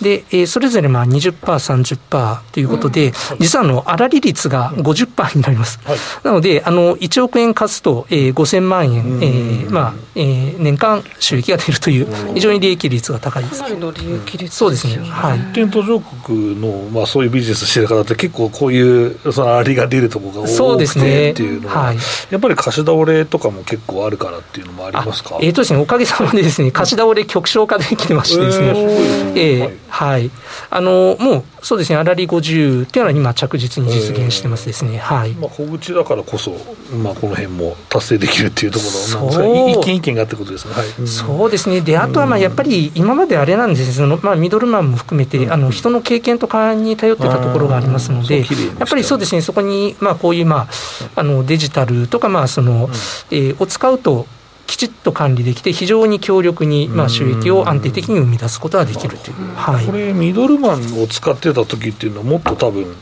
[0.00, 5.78] で、えーそれぞれまあ20%、30%ということで、実はあの、粗利率が50%になります。
[5.84, 5.98] はい。
[6.24, 13.62] なので、あの、1億円貸すと、えー5000万円、えーまあ、えー年間収益が出るという、非常に利益率が高いです。
[13.62, 13.68] か。
[13.68, 14.98] なりの利益率そうですね。
[15.08, 15.38] はい。
[15.38, 21.96] 発展途上国の、まあ、そういうビジネスしてる方って結構こういうそのありが出るところがそう多くてですねっていうのは、はい
[22.30, 25.38] やっぱり貸し倒れとかも結構あるからっていうのもありますか？
[25.40, 30.28] えーとですね、おかげさまでですね、貸し倒れ極小化できてましてですね、えーえーはいはい。
[30.70, 34.98] あの、もう、そうですね、粗利50っていうのは今着実に実現してますですね。
[34.98, 35.30] はい。
[35.34, 36.50] まあ、小口だからこそ、
[36.96, 40.86] まあ、この辺も達成できるっていうところなんです一件一件がってことですね、はい。
[40.98, 41.06] うん。
[41.06, 41.80] そうですね。
[41.80, 48.44] で、あとはまあやっぱり今まであれなんですね、そのまあミドルマンも含めて、あの人の経験と勘に頼ってたところがありますので、や
[48.84, 50.66] っぱりそうですね、そこにまあこういうま
[51.14, 52.88] ああのデジタルとかまあその、
[53.30, 54.26] えーを使うと
[54.66, 59.54] きちっと管理できて非常に強力にまあ収益を安定的に生み出すことができるという。
[59.54, 59.92] はいこ。
[59.92, 62.94] れ、ミドルマンを使ってた時っていうのは、もっと多分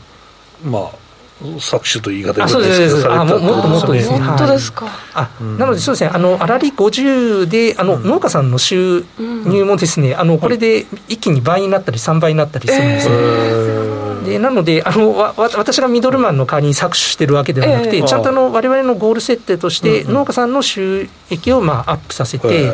[0.63, 1.02] まあ、
[1.59, 3.01] 搾取という言い方あそうですそうです。
[3.01, 4.19] されてたあももっともっとですね。
[4.19, 13.83] 本当ですか、あなので、そうですね、あの粗利50で、あの農家さんの収入もですね、あのこれで一気に倍になったり、3倍になったりするんですね。
[14.23, 22.73] でなのであのわわ、私がミドルマンの代わりに搾取してるわけではなくて、ええちゃんとあの我々のゴール設定として、農家さんの収益をまあアップさせて、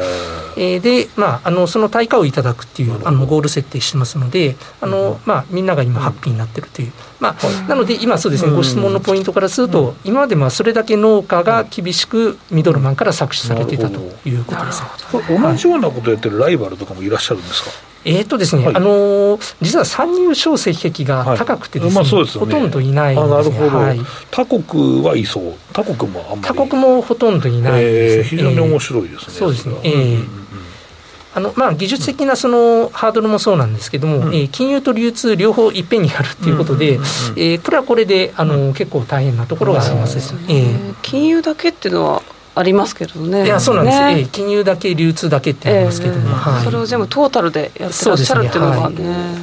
[0.58, 0.80] えー。
[0.80, 14.84] で、まあ、あのその対価をいただくっていうあのゴール設定してますので、あのまあ、みんなが今、ハッピーになってるという、まあ、なので、今、そうですね、ご質問のポイントからすると、今までまあそれだけ農家が厳しくミドルマンから搾取されていたということです
[15.28, 17.70] 同じようなことやってるライバルとかもいらっしゃるんですか？
[18.06, 18.76] えーとですね、はい。
[18.78, 22.54] あのー実は参入障壁が高くてですね、まあそうですよね。
[22.54, 23.34] ほとんどいないですね。
[23.36, 24.00] なるほど、はい。
[24.32, 25.54] 他国はいそう。
[25.74, 26.42] 他国もあんまり。
[26.42, 28.38] 他国もほとんどいないえーですね。
[28.38, 28.80] 非常に面い。
[28.80, 29.76] 白いですね、そうですね。
[29.84, 30.40] ええうんうんうん
[31.36, 34.36] あのまあ、技術的なそのハードルもそうなんですけども、うん。
[34.36, 40.16] えー金融と流通両方いっぺんにやるっていうことで、これはこれであの、結構大変なところがあります。
[40.16, 40.96] です、えー。
[41.04, 42.24] 金融だけっていうのは
[42.56, 43.46] ありますけどね。
[43.46, 44.20] いやそうなんです、ね。
[44.22, 46.64] えー金融だけ流通だけってありますけども、ええはい。
[46.64, 49.38] それを全部トータルでやってらっしゃるっていうのがね、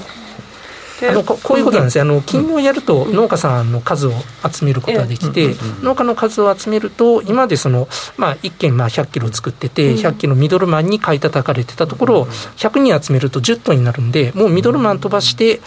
[1.02, 4.12] あのこういうことなんですよ、あの金をやると農家さんの数を
[4.50, 15.60] 集めることができて、農家の数を集めると、今までその、まあ、1軒まあ100キロ作ってて、100キロミドルマンに買い叩かれてたところを、100人集めると10トンになるんで、もうミドルマン飛ばして、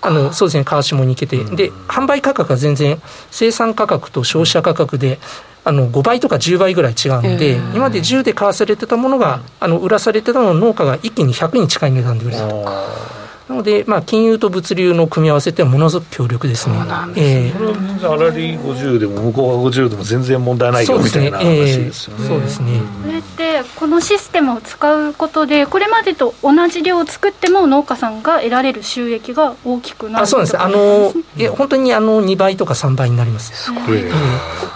[0.00, 3.00] あのそうですね、川下に行けて、で、販売価格は全然、
[3.30, 5.18] 生産価格と消費者価格で、
[5.64, 13.27] あの5倍とか10倍ぐらい違うんで、えー、今まで10で買わされてたものが、あの売らされてたのを農家が一気に100に近い値段で売れたとか。
[13.48, 16.76] なので、まあ、金融と物流の組み合わせってものすごく強力ですね。
[16.76, 17.12] そ。
[17.16, 22.28] えー、これは全然粗利50でも向こうが50でも全然問題ないよみたいな話ですよね。
[22.28, 22.80] そうですね。
[23.02, 33.64] これってこのシステムを使うことでこれまでと同じ量を作っても農家さんが得られる収益が大きくなるあそうですあのいや本当にあの2倍とか3倍になります。
[33.64, 33.98] すごい。
[33.98, 34.10] えー、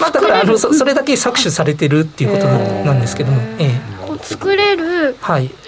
[0.00, 3.42] まあだからあのそそれだけ搾取されてるっていうことなんですけども。
[3.58, 3.91] えー
[4.22, 5.16] 作れる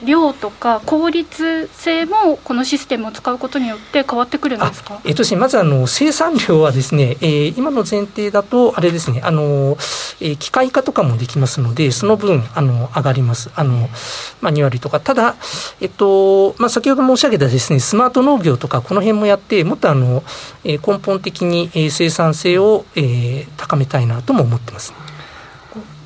[0.04, 9.76] 量とか効率性もこのシステムを使うことによって変わってくるんですか、えっとまずあの生産量はですね、えー、今の前提だとあれですねあの、
[10.20, 13.50] えー、機械化とかもできますのでその分あの上がります。
[13.54, 13.88] あの、
[14.40, 15.00] まあ、2割とか。
[15.00, 15.36] ただ、
[15.80, 20.22] えっとまあ、先ほど申し上げたですねスマート農業とかこの辺もやってもっとあの、
[20.64, 24.94] えー、根本的に生産性を、えー、高めたいなとも思ってます。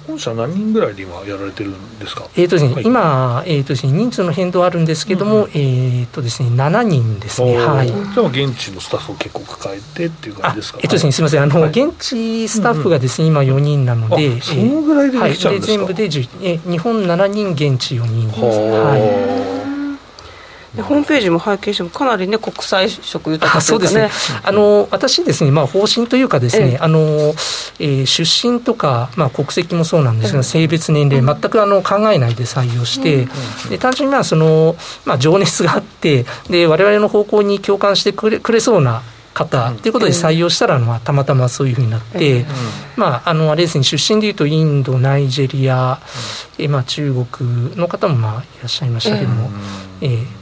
[0.08, 2.24] 本社何人ぐらいで今やられてるんですか？
[2.34, 7.56] えっ、ー、とですね、はい、今えっ、ー、とですね人数の変動あるんですけども、うんうん、えっ、とですね七人ですね。
[7.58, 7.86] はい。
[7.88, 10.78] じゃあ現地のスタッフを結構抱えてっていう感じですか？
[10.82, 15.84] えっ、とですねすみませんあの、はい、現地スタッフがですね今四人なので、うん、そのぐらいでできちゃうんですか？
[15.84, 18.40] はい、で全部で十え日本七人現地四人です。
[18.40, 19.77] はい。
[20.74, 24.40] でホームページも拝見してもかなりね国際色豊かというか、ね、そうですね。
[24.42, 26.78] あの私ですね、まあ、方針というかですね、ええ。
[26.78, 26.98] あの
[27.78, 33.28] えー、出身とか、まあ、国籍もそうなんですが、性別年齢、全くあの考えないで採用して、
[33.70, 39.02] で単純にまあその、まあ、情熱があってで我々の方向に共感してくれくれそうな
[39.34, 42.44] 方ということで採用したら、まあ、たまたまそういうふうになって、
[42.96, 46.00] まあ、あのあれですね出身でいうとインドナイジェリア、
[46.58, 49.50] えまあ、中国の方もまあいらっしゃいましたけども、
[50.00, 50.37] えー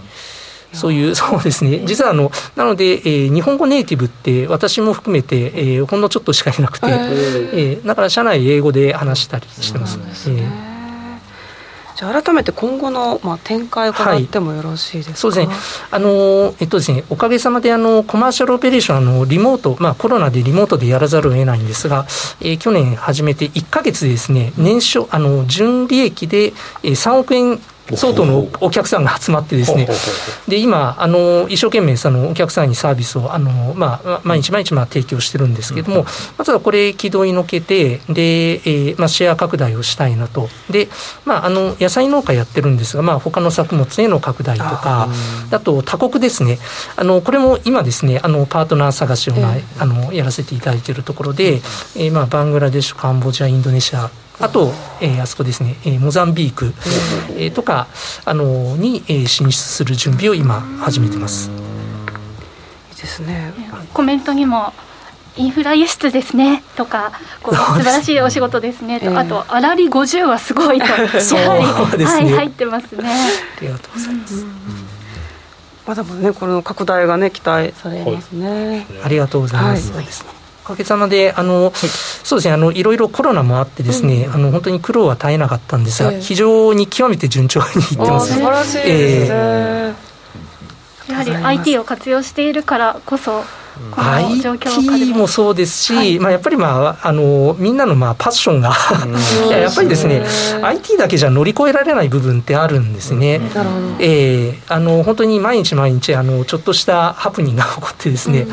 [0.76, 9.98] そういう、そうですね、実はあの、なので、えー、日本語ネイティブって、私も含めて、えー、ほんのちょっとしかいなくて、えー、だから社内英語で話したりしてます。
[10.14, 10.76] すね、えー。
[11.96, 15.54] じゃあ改めて今後の、まあ、展開を伺ってもよろしいですか、はい、そうですね。
[15.90, 22.06] あの、えっとですね、おかげさまであのコマーシャルオペレーションあのリモート、まあ、コロナでリモートでやらざるを得ないんですが、
[22.40, 26.52] えー、去年始めて1か月でですね年初あの純利益で
[26.82, 27.58] 3億円
[27.94, 29.86] 相当のお客さんが集まってですね、
[30.48, 36.06] で今あの、一生懸命そのお客さんにサービスをあの、まあ、毎日毎日まあ提供してるんですけれども、
[36.36, 40.88] まずはこれ、軌道に乗けて、でえーまあ、シェア拡大をしたいなと、で
[41.24, 45.08] まあ、あの野菜農家やってるんですが、まあ他の作物への拡大とか、
[45.50, 46.58] あと他国ですね、
[46.96, 56.74] あのこれも今ですね、あのパートナー探しを、まあ、あのやらせていただいているところで、えーまあ、バングラデシュ、カンボジア、インドネシア、あと、えー、あそこですね、えー、モザンビーク、
[57.36, 57.86] えー、とか
[58.24, 61.50] あのに、えー、進出する準備を今始めてます。
[62.90, 63.52] いいですね。
[63.94, 64.72] コメントにも
[65.36, 67.12] インフラ輸出ですねとか
[67.42, 73.08] こう素晴らしいお仕事ですねと、えー、あと粗利50はすごいとやはり、 ね、はい、入ってますね。
[73.58, 74.86] ありがとうございます、うん
[75.86, 80.04] まだまだねこの拡大がね期待されますね、はい、ありがとうございます、はい、
[80.66, 90.05] おかげさまであの、はい、そうですねあのいろいろコロナもあってですね、うん、あの本当に苦労は絶えなかったんですが、えー、非常に極めて順調にいってます、素晴らしいですね、えー、
[91.08, 93.42] やはり IT を活用しているからこそ
[93.94, 98.72] IT もそうですし、はい、まあ、やっぱり、まあ、あのみんなのまあパッションが
[99.52, 100.24] やっぱりですね
[100.62, 103.40] IT だけじゃ乗り越えられない部分ってあるんですね。
[103.98, 108.46] えー、あの本当に毎日毎日あのちょっとしたハプニングが 起こってですね、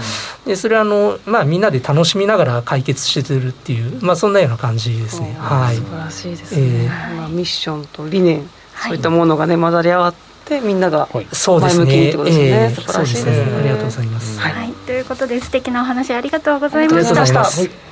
[0.45, 5.37] うん、でそれはあの、まあ、みんなで楽しみながら解決してるっていう、まあ、そんなような感じですね。
[5.39, 8.49] はい、素晴らしいですね、えー、まあ、ミッションと理念
[8.83, 12.59] そういったものがね混ざり合わってでみんなが前向きにってことですね。
[12.59, 13.31] はい、素晴らしいですね。
[13.31, 14.39] ありがとうございます。
[14.39, 17.25] はい、ということで素敵なお話ありがとうございました。
[17.25, 17.33] し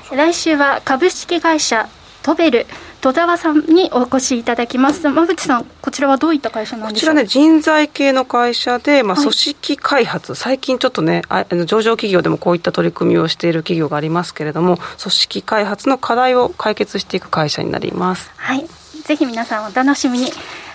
[0.10, 1.88] た来週は株式会社
[2.24, 2.68] トベル
[3.00, 5.08] 戸沢さんにお越しいただきます。
[5.08, 7.16] 馬淵さん、こちらはどういった会社なんでしょう？
[7.16, 18.30] こちらね、人材系の会社で、まあ、組織開発、はい、最近ちょっとね、あの上場企業でもこういった取り組みをしている企業がありますけれども、組織開発の課題を解決していく会社になります。
[18.36, 18.68] はい。
[19.04, 20.32] ぜひ皆さんお楽しみに。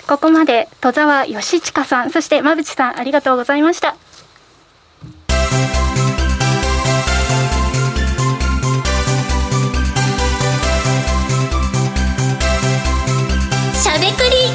[0.07, 3.97] ここまで戸沢義親さんそして馬淵さんありがとうございました。
[13.75, 14.53] しゃべくり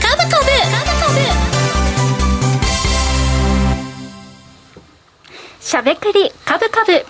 [0.00, 0.46] カブカブ。
[5.60, 7.04] しゃべくりカブカブ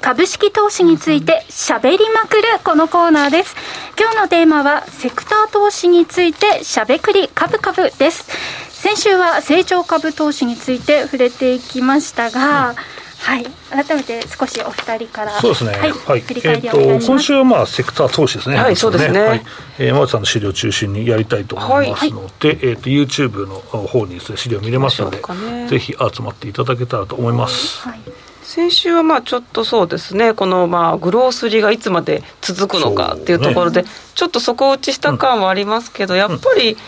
[0.00, 3.54] 株式投資についてしゃべりまくるこのコーナーです。
[3.98, 8.26] 今日のテーマはセクター投資についてしゃべくりカブカブです。
[8.70, 12.76] 先週は成長株投資について触れていきましたが、うん
[13.18, 19.42] はい、改めて少しお二人からそうですね、はい、はい、振り返りお願いします、えー、今週はまあセクター投資ですね、はい、そうですね、はい、
[19.78, 27.80] えー、山内さんの資料中心にやりたいと思いますので、はい、えーと、YouTube の方にですね資料見れますので、ね、ぜひ集まっていただけたらと思います。
[27.80, 28.00] はい
[28.48, 36.78] 先週はまあちょっとそうですね、このまあグロースリがいつまで続くのかっていうところで、ね、ちょっと底打ちした感はありますけど、やっぱり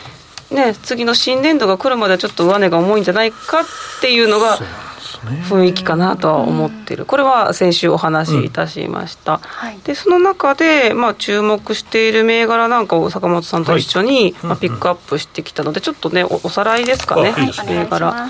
[0.50, 3.64] ね、次の新年度が来るまではちょっと上値が重いんじゃないかっ
[4.00, 4.58] ていうのが。
[5.20, 9.40] 雰囲気かなとは思ってる、これは先週お話しいたしました、
[9.74, 17.34] うん、でその中で、まあ、注目している銘柄なんかを坂本さんと一緒に、まあ、ピックアップしてきたのでちょっとねおさらいですかね、
[17.66, 18.28] 銘柄。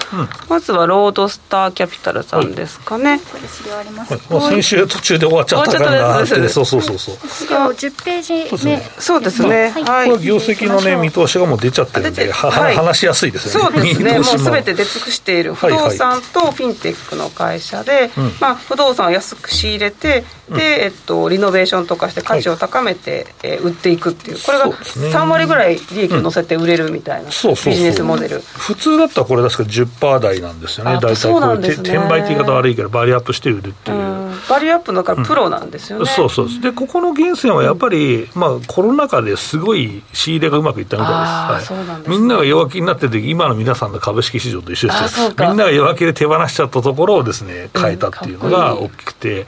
[0.49, 7.17] まずはロードスターキャピタルさんですかね、これ資料あります、はい、先週途中で終わっちゃったからなってそうそうそうそう。
[7.29, 8.83] 資料10ページ目。
[8.99, 13.79] そうですね、はい、業績のね見通しがもう出ちゃってるんで、はい、話しやすいですよね。
[13.79, 14.19] そうですね。
[14.19, 14.21] も。
[14.21, 23.25] うすべて出尽くしている不動産とフィンテックの会社で、うん、まあ、不動産を安く仕入れてで、えっと、リノベーションとかして価値を高めて、はい、
[23.55, 24.39] えー、売っていくっていう。
[24.45, 28.41] これが3割ぐらい利益を乗せて売れるみたいな、ビジネスモデル。
[28.41, 30.99] 普通だったらこれ確か10%台なんですよね。
[31.01, 34.21] 大体これ、ね、転売って言い方悪いけどバリアップして売るっていう。
[34.49, 45.29] バリアップだからプロなんですよね、うん、そうそうでここの源泉はやっぱり、まあ、コロナ禍ですごい仕入れがうまくいったみたいです,、はい、みんなが弱気になってて今の皆さんの株式市場と一緒ですよ。
[45.39, 49.47] みんなが弱気で手放しちゃったところをですね変えたっていうのが大きくて。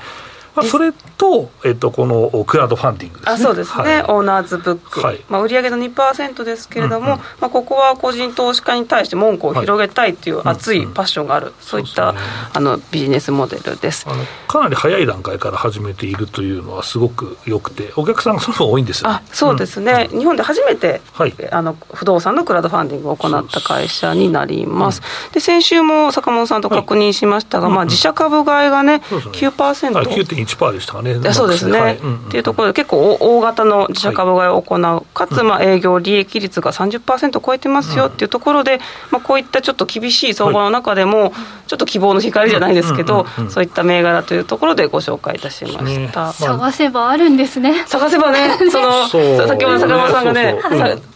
[0.54, 3.34] まあ、それと、えっと、このクラウドファンディングですね。
[3.34, 5.20] あそうですね、はい、オーナーズブック、はい。
[5.28, 11.58] まあ、売上の2%ですけれども、うんうん、まあ、ここは個人投資家に対して門戸を広げたいっていう熱いパッションがある、はいうん。
[11.58, 12.18] うん、そういった、ね、
[12.52, 14.06] あのビジネスモデルです。
[14.48, 25.00] かなり早い段階から始めているというのはすごくよくてお客さんがその分多いんですよ、ね、あそうですね、うん、日本で初めて、はい、あの不動産のクラウドファンディングを行った会社になります。
[25.32, 29.18] で先週も坂本さんと確認しましたが、まあ、自社株買いがね、うん。
[29.18, 31.32] うん、9%、はい、9.1%でしたかね。
[31.32, 31.96] そうですね、はい。
[31.96, 38.80] うんうん、っていうところで結構大型の自社株買いを行う、はい、かつまあ営業利益率が30%超えてますよっていうところで、
[39.10, 41.32] まあ、こういったちょっと厳しい相場の中でも、
[41.66, 47.84] ちょっと希望の光じゃないですけど、そういった銘柄というところでご紹介いたしました、ね、探せばあるんですね。
[47.86, 50.56] 探せばね その先ほど坂本さんがね、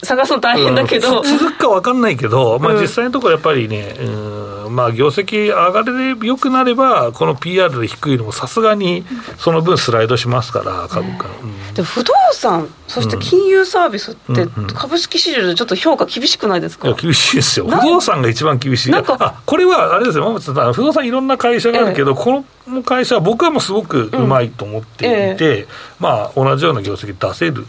[0.03, 4.03] 探すの大変だけど、続くか分かんないけど、まあ、実際のところやっぱりね、う
[4.33, 4.47] ん。
[4.69, 9.05] まあ、業績上がれでよくなればこの PR で低いのもさすがに
[9.37, 17.67] その分スライドしますから株価、うん、で不動産そして金融サービスって株式市場でちょっと評価厳しくないですか、いや厳しいですよ。
[17.67, 18.91] 不動産が一番厳しい。
[18.91, 20.27] なんかあこれはあれですよ。
[20.29, 25.67] 馬さん不動産いろんな会社があるけど、ええ、この会社は僕はもうすごくうまいと思っていて、
[25.99, 27.65] まあ同じような業績出せる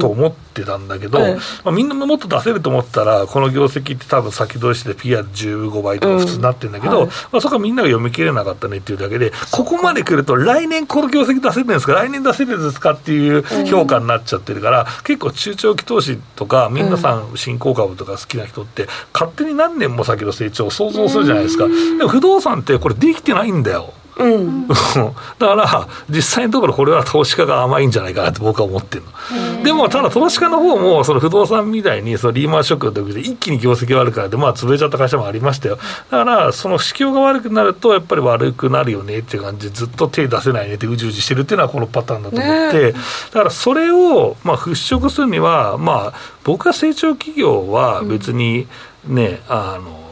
[0.00, 1.36] と思ってたんだけど、うん。
[1.36, 11.94] まあ、みんなもっと出せると思ったらこの業績って多分先取しで PR15 倍とか普通になってるんだけど、うんはい、まあ、そこはみんなが読み切れなかったねっていうだけでここまで来ると来年この業績出せるんですか？
[11.94, 12.92] 来年出せるんですか？
[12.92, 21.68] っていう評価になっちゃってるから、結構中長期投資とか皆さん新興株とか好きな人って勝手に何年も先の成長を想像するじゃないですか。
[21.68, 23.94] でも不動産ってこれできてないんだよ。
[24.18, 29.62] うん、 だから実際のところこれは投資家が甘いんじゃないかなって僕は思ってるの。
[29.62, 35.78] でもただ投資家の方もその不動産みたいにそのリーマンショックの時で一気に業績悪くなってまあ潰れちゃった会社もありましたよ。
[36.10, 42.98] だからその市況が悪くなるとやっぱり悪くなるよねっていう感じでずっと手出せないねってうじうじしてるっていうのはこのパターンだと思って、だ
[43.32, 48.66] からそれをまあ払拭するにはまあ僕は成長企業は別に
[49.06, 50.07] ね、あの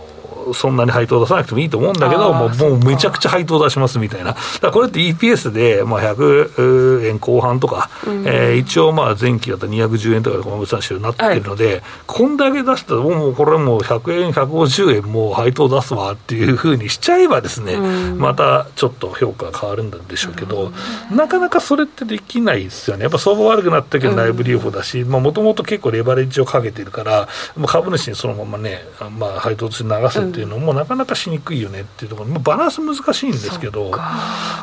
[0.55, 20.73] そんなに配当出さなくてもいいと思うんだけど、もうもうめちゃくちゃ配当出しますみたいな、だこれって EPS で、まあ、100円後半とか、うん、えー、一応、まあ前期だったら210円とかで、この物産になってるので、はい、こんだけ出したら、もうこれもう100円、150円、もう配当出すわっていうふうにしちゃえばですね、うん、またちょっと評価が変わるんでしょうけど、
[21.11, 27.29] うん、なかなかそれってできないですよね、やっぱ相場悪くなったけど、内部留保だし、もともと結構レバレッジをかけてるから、
[27.67, 28.85] 株主にそのままね、
[29.19, 33.93] まあ、配当として流すっていうのも、なかなかしにくいよねっていうところ、まあ、バランス難しいんですけど、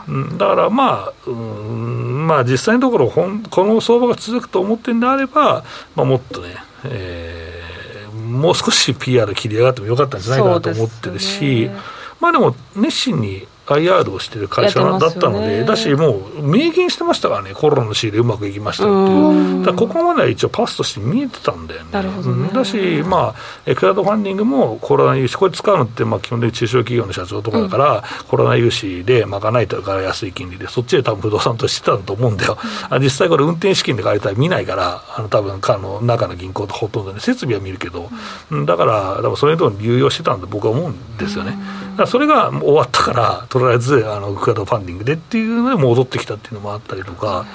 [0.08, 3.28] うん、だからまあ、うん、まあ実際のところこ
[3.66, 5.64] の相場が続くと思ってるんであれば、
[5.96, 6.56] まあ、もっとね、
[6.86, 11.76] えー、もう少し PR 切り上がってもよかったんじゃないかなと思ってるし、ね、
[12.20, 21.88] まあでも熱心に IR をしてる会社だったので、だし、もう明言してましたからね、コロナの仕入れうまくいきましたっていう、だここまでは一応、パスとして見えてたんだよね。
[21.92, 22.50] ね。
[22.54, 23.34] だし、ま
[23.66, 32.58] あ、クラウドファンディングもコロナ融資、これ使うのって、まあ、基本的に中小企業の社長とかだから、うん、コロナ融資で賄えたから安い金利で、そっちで多分不動産としてたと思うんだよ、
[32.92, 38.10] うん、実際これ、運転資金で借りたら見ないから、あの多分かの中の銀行とほとんどね、設備は見るけど、
[38.52, 41.58] うん、だから、だからそれと流用してたんだ僕は思うんですよね。
[41.98, 47.46] だそれが終わったから、とりあえずあのクラウドファンディングでっていうので戻ってきたっていうのもあったりとか、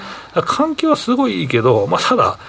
[0.45, 2.39] 環境はすごいいいけど、まあ、ただ、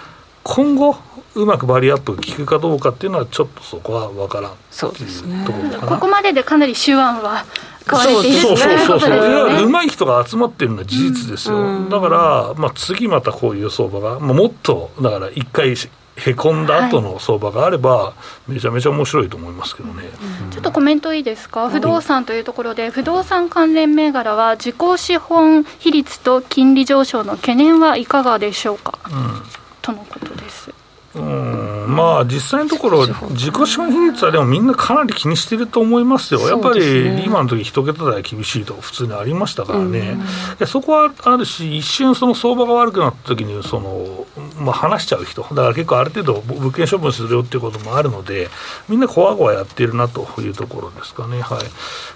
[0.45, 0.97] 今後、
[1.35, 5.45] うまくバリアップが効くかどうかっていうのは、ちょっとそこは分からんそうですね。
[5.85, 7.45] ここまででかなり手腕は
[7.91, 15.75] 変われているそうそうそうそう、いや、うまい人が集まってるのは事実ですよ、うん、だから、まあ、次またこういう相場が、まあ、もっと、だから一回
[16.21, 18.13] へこんだ後の相場があれば、
[18.47, 20.05] めちゃめちゃ面白いと思いますけどね、
[20.51, 29.43] ちょっとコメントいいですか、不動産というところで、不動産関連銘柄は、自己資本比率と金利上昇の懸念はいかがでしょうか、うん、
[29.81, 30.80] とのことです。
[31.15, 31.87] うん。
[31.89, 40.19] まあ、実際のところ、自己資本比率はでもみんなかなり気にしてると思いますよ、やっぱりリーマンの時一桁台厳しいと普通にありましたからね、
[40.61, 44.27] うん、そこはあるし、一瞬、その相場が悪くなった時にその
[44.61, 48.49] まあ、話しちゃう人、だから結構ある程度、物件処分するよっていうこともあるので、
[48.89, 51.41] みんなこわごわやってるなというところですかね。
[51.41, 51.59] はい。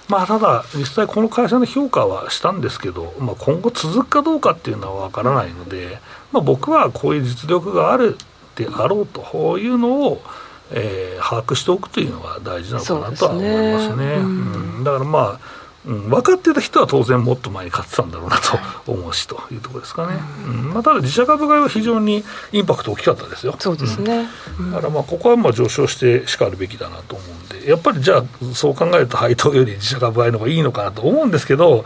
[0.09, 5.99] まあ、ただ、実際、この会社の評価はしたんですけど、まあ、今後続くかどうかっていうのは分からないので、
[6.33, 8.19] まあ、僕はこういう実力がある
[8.57, 10.23] であろうというのを、
[10.71, 14.15] えー、把握しておくというのが大事なのかなとは思いますね。
[14.17, 20.73] うん、だからまあうん、分かってた人は当然もっと前に買ってたんだろうなと思うしというところですかね、うん。
[20.73, 23.55] まあ、ただ自社株買いは非常にインパクト大きかったですよ。
[23.59, 24.27] そうですね、
[24.59, 28.25] うん、だからまあここはまあ上昇してしかるべきだなと思うんでやっぱりじゃあ
[28.55, 31.85] そう考えると配当より自社株買いの方がいいのかなと思うんですけど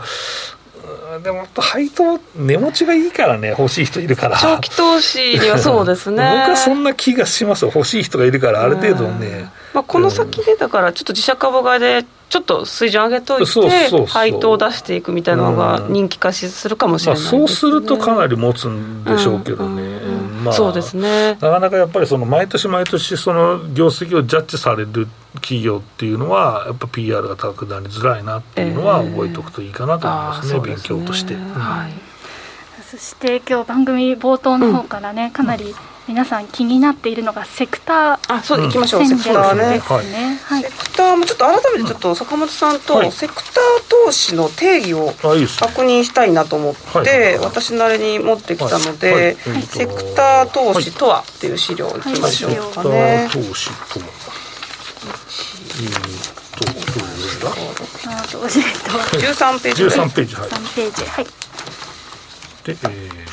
[1.23, 4.37] でも配当、値持ちがいいからね、欲しい人いるから。
[4.37, 6.23] 長期投資にはそうですね。
[6.47, 9.49] 僕はそんな気がしますよ、欲しい人がいるから、ある程度ね。
[9.73, 19.99] まあ、この先で、だから、ちょっと自社株買いで、ちょっと水準上げといて、配当を出していくみたいなのが人気化するかもしれない、ね、そうするとかなり持つんでしょうけどね。
[20.43, 21.31] まあ、そうですね。
[21.41, 31.33] なかなかやっぱりその毎年毎年その業績をジャッジされる企業っていうのはやっぱ PR が高くなりづらいなっていうのは覚えておくといいかなと思いますね、えー、勉強として。
[31.33, 32.09] はい。
[32.83, 35.75] そして今日番組冒頭の方からね、かなり
[36.09, 43.45] 皆さん気になっているのがセクターあそう行きましょう、セクターね、はい、セクターもちょっと改めてちょっと坂本さんとセクター
[44.05, 49.35] 投資の定義を確認したいなと思って、私なりに持ってきたので、
[49.67, 54.05] セクター投資とはっていう資料にいきましょうかね、セクター投資とは。
[55.77, 57.51] えーとどれだ
[59.15, 61.25] 13ページ13ページはい13ページはい
[62.65, 63.28] でえー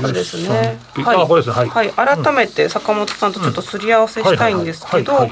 [0.00, 0.78] これですね。
[0.94, 5.28] はい、はい、改めて坂本さんとちょっとすり合わせしたいんですけど。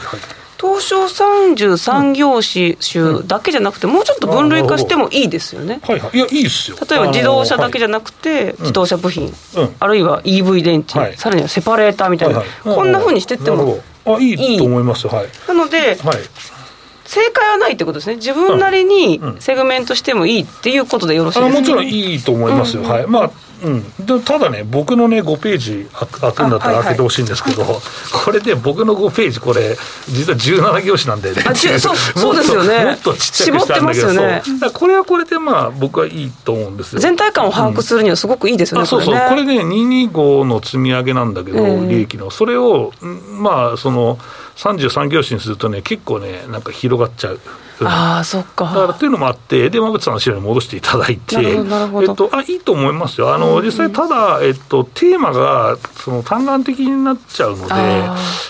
[0.56, 5.80] 東証33業種だけじゃなくて、もうちょっと分類化してもいいですよね。
[5.82, 6.78] はいはい、いや、いいですよ。
[6.88, 9.34] 例えば自動車だけじゃなくて、自動車部品、
[9.78, 15.06] あるいは EV 電池、さらにはセパレーターみたいな、こんなふうにしてってもあいいと思います。
[15.06, 15.28] はい。
[15.48, 15.98] なので、
[17.04, 23.06] 正解はないってことですね、自分なりにセグメントしてもいいっていうことでよろしいですか、もちろんいいと思いますよ、はい。
[23.06, 23.30] まあ、
[23.64, 27.80] うん、でただね、僕のね、5ページ開くんだったら開けてほしいんですけど、はいはい、
[28.24, 29.76] これで僕の5ページ、これ、
[30.08, 34.42] 実は17行紙なんだよね、あそうそうですよね、 もっとちっちゃくしたんだけど、ね、
[34.72, 37.00] これはこれで、まあ、僕はいいと思うんですよ。
[37.00, 44.18] 全体感を把握するにはすごくいいですよね、うん、そうそう、これね、225の積み上げなんだけど、えー、利益の、それを、まあ、その、
[44.56, 47.40] 33業種にするとね、結構ね、なんか広がっちゃう。
[47.82, 48.66] ああ、そっか。
[48.66, 53.34] だからっていうのもあって、で、馬渕さんの資料に戻していただいて、えっと、あ、いいと思いますよ。
[53.34, 57.74] あの、実際、ただ、えっと、テーマが、その、単眼的になっちゃうので、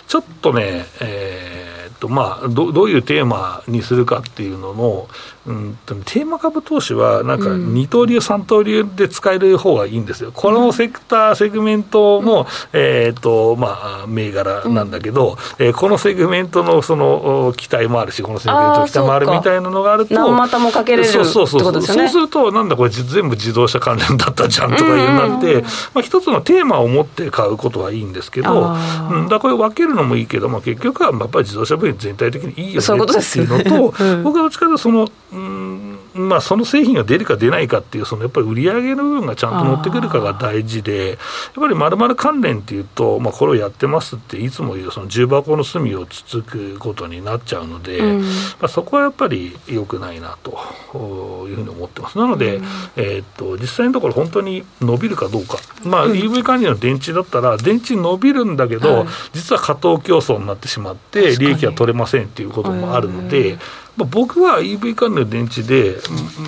[0.06, 5.08] ちょっとね、えー、っと、まあ、どどういうテーマにするかっていうのの、
[5.46, 21.82] うん、テーマ株投資は、なんか二刀流、三刀流で使える方がいいんですよ、このセクター、セグメントの、えーとまあ、銘柄なんだけど、えこのセグメントのその期待もあるし、このセグメントの期待もあるみたいなのがあると、何股もかけれるそうそうそうそう。
[21.82, 28.74] そうすると、なんだこれ、全部自動車関連だったじゃんとかいうなって、まあ、一つのテーマを持って買うことはいいんですけど、
[29.10, 41.16] うん、だこれ分けるのもいいけど、まあ、結局はやっぱり自動車部品全体的にいいよねっていうのと、僕はどっちかというとその、うん、まあ、その製品が出るか出ないかっていう、そのやっぱり売り上げの部分がちゃんと乗ってくるかが大事で、やっ
[41.56, 48.28] ぱりまるまる関連っていうと、まあ、これをやってますって、いつも言う、その重箱の隅をつつくことになっちゃうので、うん、ま
[48.62, 50.52] あ、そこはやっぱり良くないなと
[51.48, 52.16] いうふうに思ってます。
[52.18, 52.64] なので、うん、
[52.96, 63.58] えー、っと実際のところ、本当に伸びるかどうか、まあ、EV 管理の電池だったら、電池伸びるんだけど、実は過当競争になってしまって、利益が取れませんっていうこともあるので、
[63.96, 65.96] まあ、僕は EV 関連の電池で、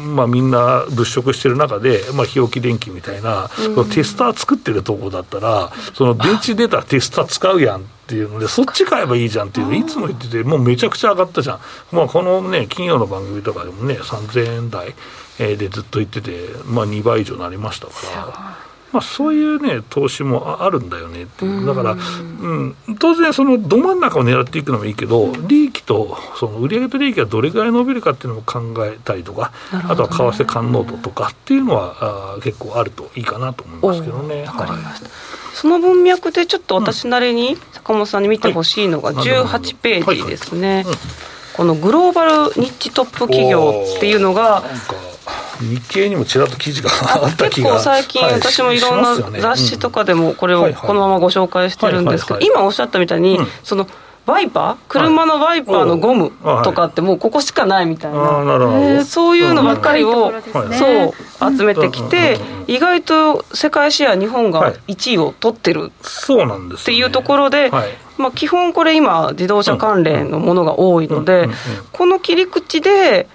[0.03, 11.61] まあ、みんな物色してる中で、まあ、日置電機みたいな、うん、テスター作ってるとこだったら、その電池出たらテスター使うやんっていうので、そっち買えばいいじゃんっていうの、いつも言ってて、もうめちゃくちゃ上がったじゃん、
[11.93, 14.95] まあ、このね、金曜の番組とかでもね、3000円台
[15.39, 18.66] でずっと言ってて、まあ、2倍以上になりましたから。
[18.97, 34.45] まあ、そういうね、投資もあるんだよねっていう、だから、うん、当然、そのど真ん中を狙っていくのもいいけど、利益と、その売上と利益がどれぐらい伸びるかっていうのも考えたりとか、ね、あとは為替感濃度とかっていうのは、あ結構あるといいかなと思いますけどね。
[34.45, 40.85] わかりました、はいその文脈でちょっと私なりに坂本さんに見てほしいのが18ページですね、
[41.57, 44.63] このグローバルニッチトップ企業っていうのが
[45.61, 53.89] 日経にもちらっと記事があった気が結構最近、私もいろんな雑誌とかでもこれをこのままご紹介してるんですけど、今おっしゃったみたいに、その
[54.27, 56.33] ワイパー車のワイパーのゴム
[56.65, 61.15] とかってもうここしかないみたいな、そういうのばっかりを、そ
[61.51, 67.71] う集めてきて、意外と世界シェア日本が1位を取ってるっていうところで、
[68.19, 71.49] まあ、基本これ今自動車関連のものが多いので、
[71.93, 73.29] この切り口で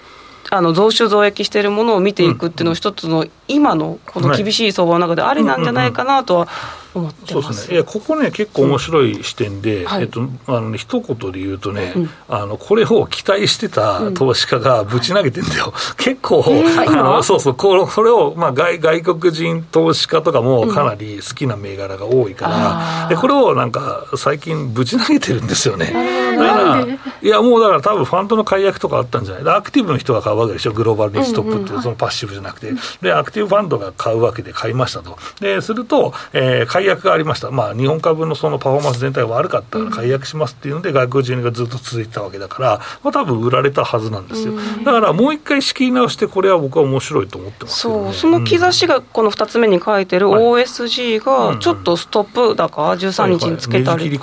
[0.49, 6.47] あの増収増益しているものを見ていくっていうのを一つの今のこの厳しい相場の中でありなんじゃないかなとは
[6.93, 9.85] 思ってそうですね、いやここね、結構面白い視点で、うん。
[9.87, 25.93] はい、えっとあのね一言で言うとね、うん、あの、これを期待してた投資家がぶち投げてんだよ、うん、結構、あのそうそう、これを、まあ外、外国人投資家とかもかなり好きな銘柄が多いから、でこれをなんか、最近、ぶち投げてるんですよね。
[26.37, 35.17] だから、いや、もうだから、多分ファンドの解約とかあったんじゃない、アクティブの人が買うわけでしょ、グローバルリストップって、そのパッシブじゃなくて、で、アクティブファンドが買うわけで買いましたと。
[35.39, 44.53] ですると、えー、解約がありました、まあ、日本株のそのパフォーマンス全体が悪かったから解約しますっていうので、外国人がずっと続いてたわけだから、まあ多分売られたはずなんですよ、
[44.83, 48.13] だからもう一回仕切り直して、これは僕は面白いと思ってます、ね、そう。
[48.13, 54.19] その兆しがこの2つ目に書いてる OSG が、ちょっとストップ高、13日につけたり、ね、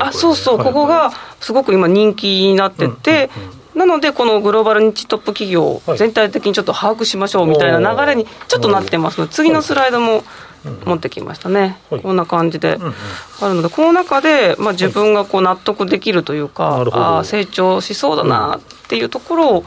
[0.00, 3.30] あそうそう、ここがすごく今、人気になってて、
[3.74, 9.20] なので、このグローバルニッチトップ企業、全体的にちょっと把握しましょうみたいな流れにちょっとなってます。
[9.20, 10.22] ので、次のスライドも
[10.84, 12.78] 持ってきましたね、こんな感じで。
[13.40, 19.64] あるので、この中で、まあ、自分がこう納得できるというか、あ成長しそうだなっていうところを、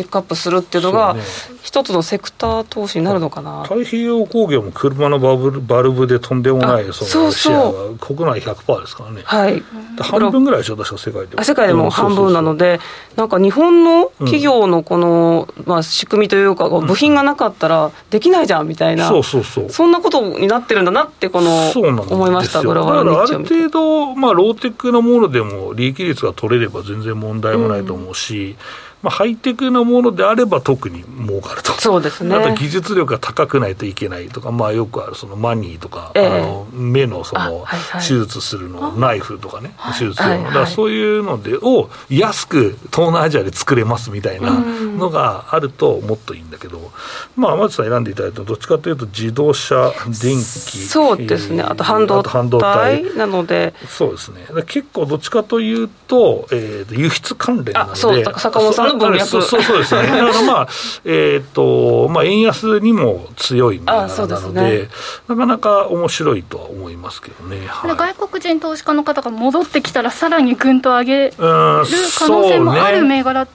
[0.00, 1.14] ピックアップするっていうのが、
[1.62, 3.64] 一つのセクター投資になるのかな。
[3.64, 9.62] 太平洋工業も車のバブルバルブでとんでもないそのシェアが国内100%ですからね、はい、
[9.98, 11.44] 半分ぐらいでしょ、確か世界でも。
[11.44, 12.80] 世界でも半分なので、
[13.16, 19.70] なんか日本の企業のこの、まあ、仕組みというか、部品がなかったらできないじゃんみたいな、そうそうそう。
[19.70, 28.56] そんなことになってるんだなって、この思いました、グローバルある程度、まあ、ローテックなものでも利益率が取れれば全然問題もないと思うし。
[28.58, 31.72] うんまあ、ハイテクなものであれば特に儲かると。
[31.72, 32.34] そうですね。
[32.34, 46.92] あと技術力が高くないといけないとか、まあよくあるそのマニーとか、えー、あの目のその手術するの、ナイフとかね、手術用の、だからそういうのでを安く東南アジアで作れますみたいなのがあるともっといいんだけど、
[47.36, 49.92] まあ天地さん選んでいただいたどっちかというと自動車、
[50.22, 50.78] 電気。
[50.78, 51.62] そうですね。
[51.62, 52.22] あと半導
[52.58, 53.72] 体なので。
[53.88, 54.46] そうですね。
[54.66, 57.96] 結構どっちかというと、えー、輸出関連なので。
[57.98, 60.68] そう、坂本さんの文脈そうそうですね、だからまあ、
[61.04, 64.88] えーとまあ、円安にも強い銘柄なので、ね、
[65.28, 73.46] なかなか面白いとは思いますけどね、はい、外国人投資家の方が戻ってきたら、さらにぐんと上げる可能性もある銘柄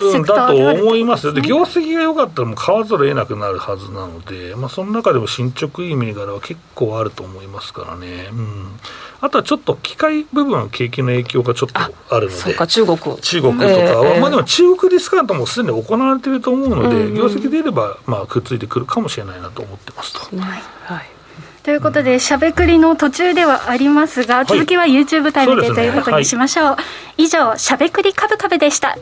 [0.00, 8.28] うん、だと思いますよ、で業績が良かったら、もう買わざるを得なくなるはずなので、まあ、その中でも進捗いい銘柄は結構あると思いますからね。
[8.32, 8.80] うん。
[9.22, 12.98] あとはちょっと機械部分、景気の影響がちょっとあるので、そうか中国。
[12.98, 20.36] 中国とかは、えー、まあ、でも中国ディスカウントもすでに行われていると思うので、うんうん、業績出れば、まあ、くっついてくるかもしれないなと思ってますと。
[20.36, 21.10] はい、はい。
[21.62, 26.64] ということで、しゃべくりの途中ではありますが、続きは YouTube タイムで、ということにしましょう。
[26.64, 26.82] うねは
[27.18, 28.96] い、以上、しゃべくりカブカブでした。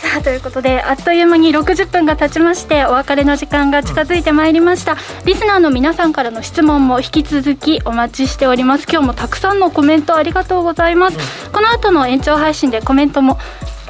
[0.00, 4.96] さあということであっという間に60分が経ちましてお別れの時間が近づいてまいりました。
[5.24, 8.86] リスナーの皆さんからの質問も引き続きお待ちしております。
[8.90, 13.38] 今日もたくさんのコメントありがとうございます、この後の延長配信でコメントも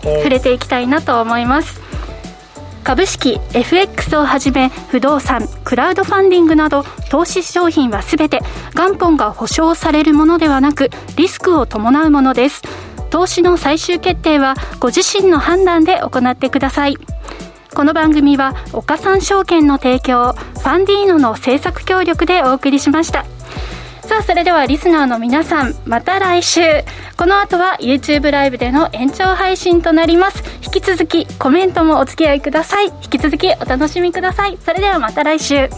[0.02, 1.80] 触れていきたいなと思います。
[2.82, 8.40] 株式 FX をはじめ不動産クラウドファンディングなど投資商品は全て
[8.74, 12.62] 元本が保証されるものではなくリスクを伴うものです
[13.10, 16.96] 投資の最終決定はご自身の判断で行ってください。
[17.74, 23.24] この番組は岡三証券の提供ファンディーノの制作協力でお送りしました。
[24.02, 26.60] さあそれではリスナーの皆さんまた来週。
[27.16, 30.42] この後は YouTube ライブでの延長配信となります。
[30.64, 32.86] 引き続きコメントもお付き合いください。
[32.86, 34.58] 引き続きお楽しみください。
[34.64, 35.68] それではまた来週。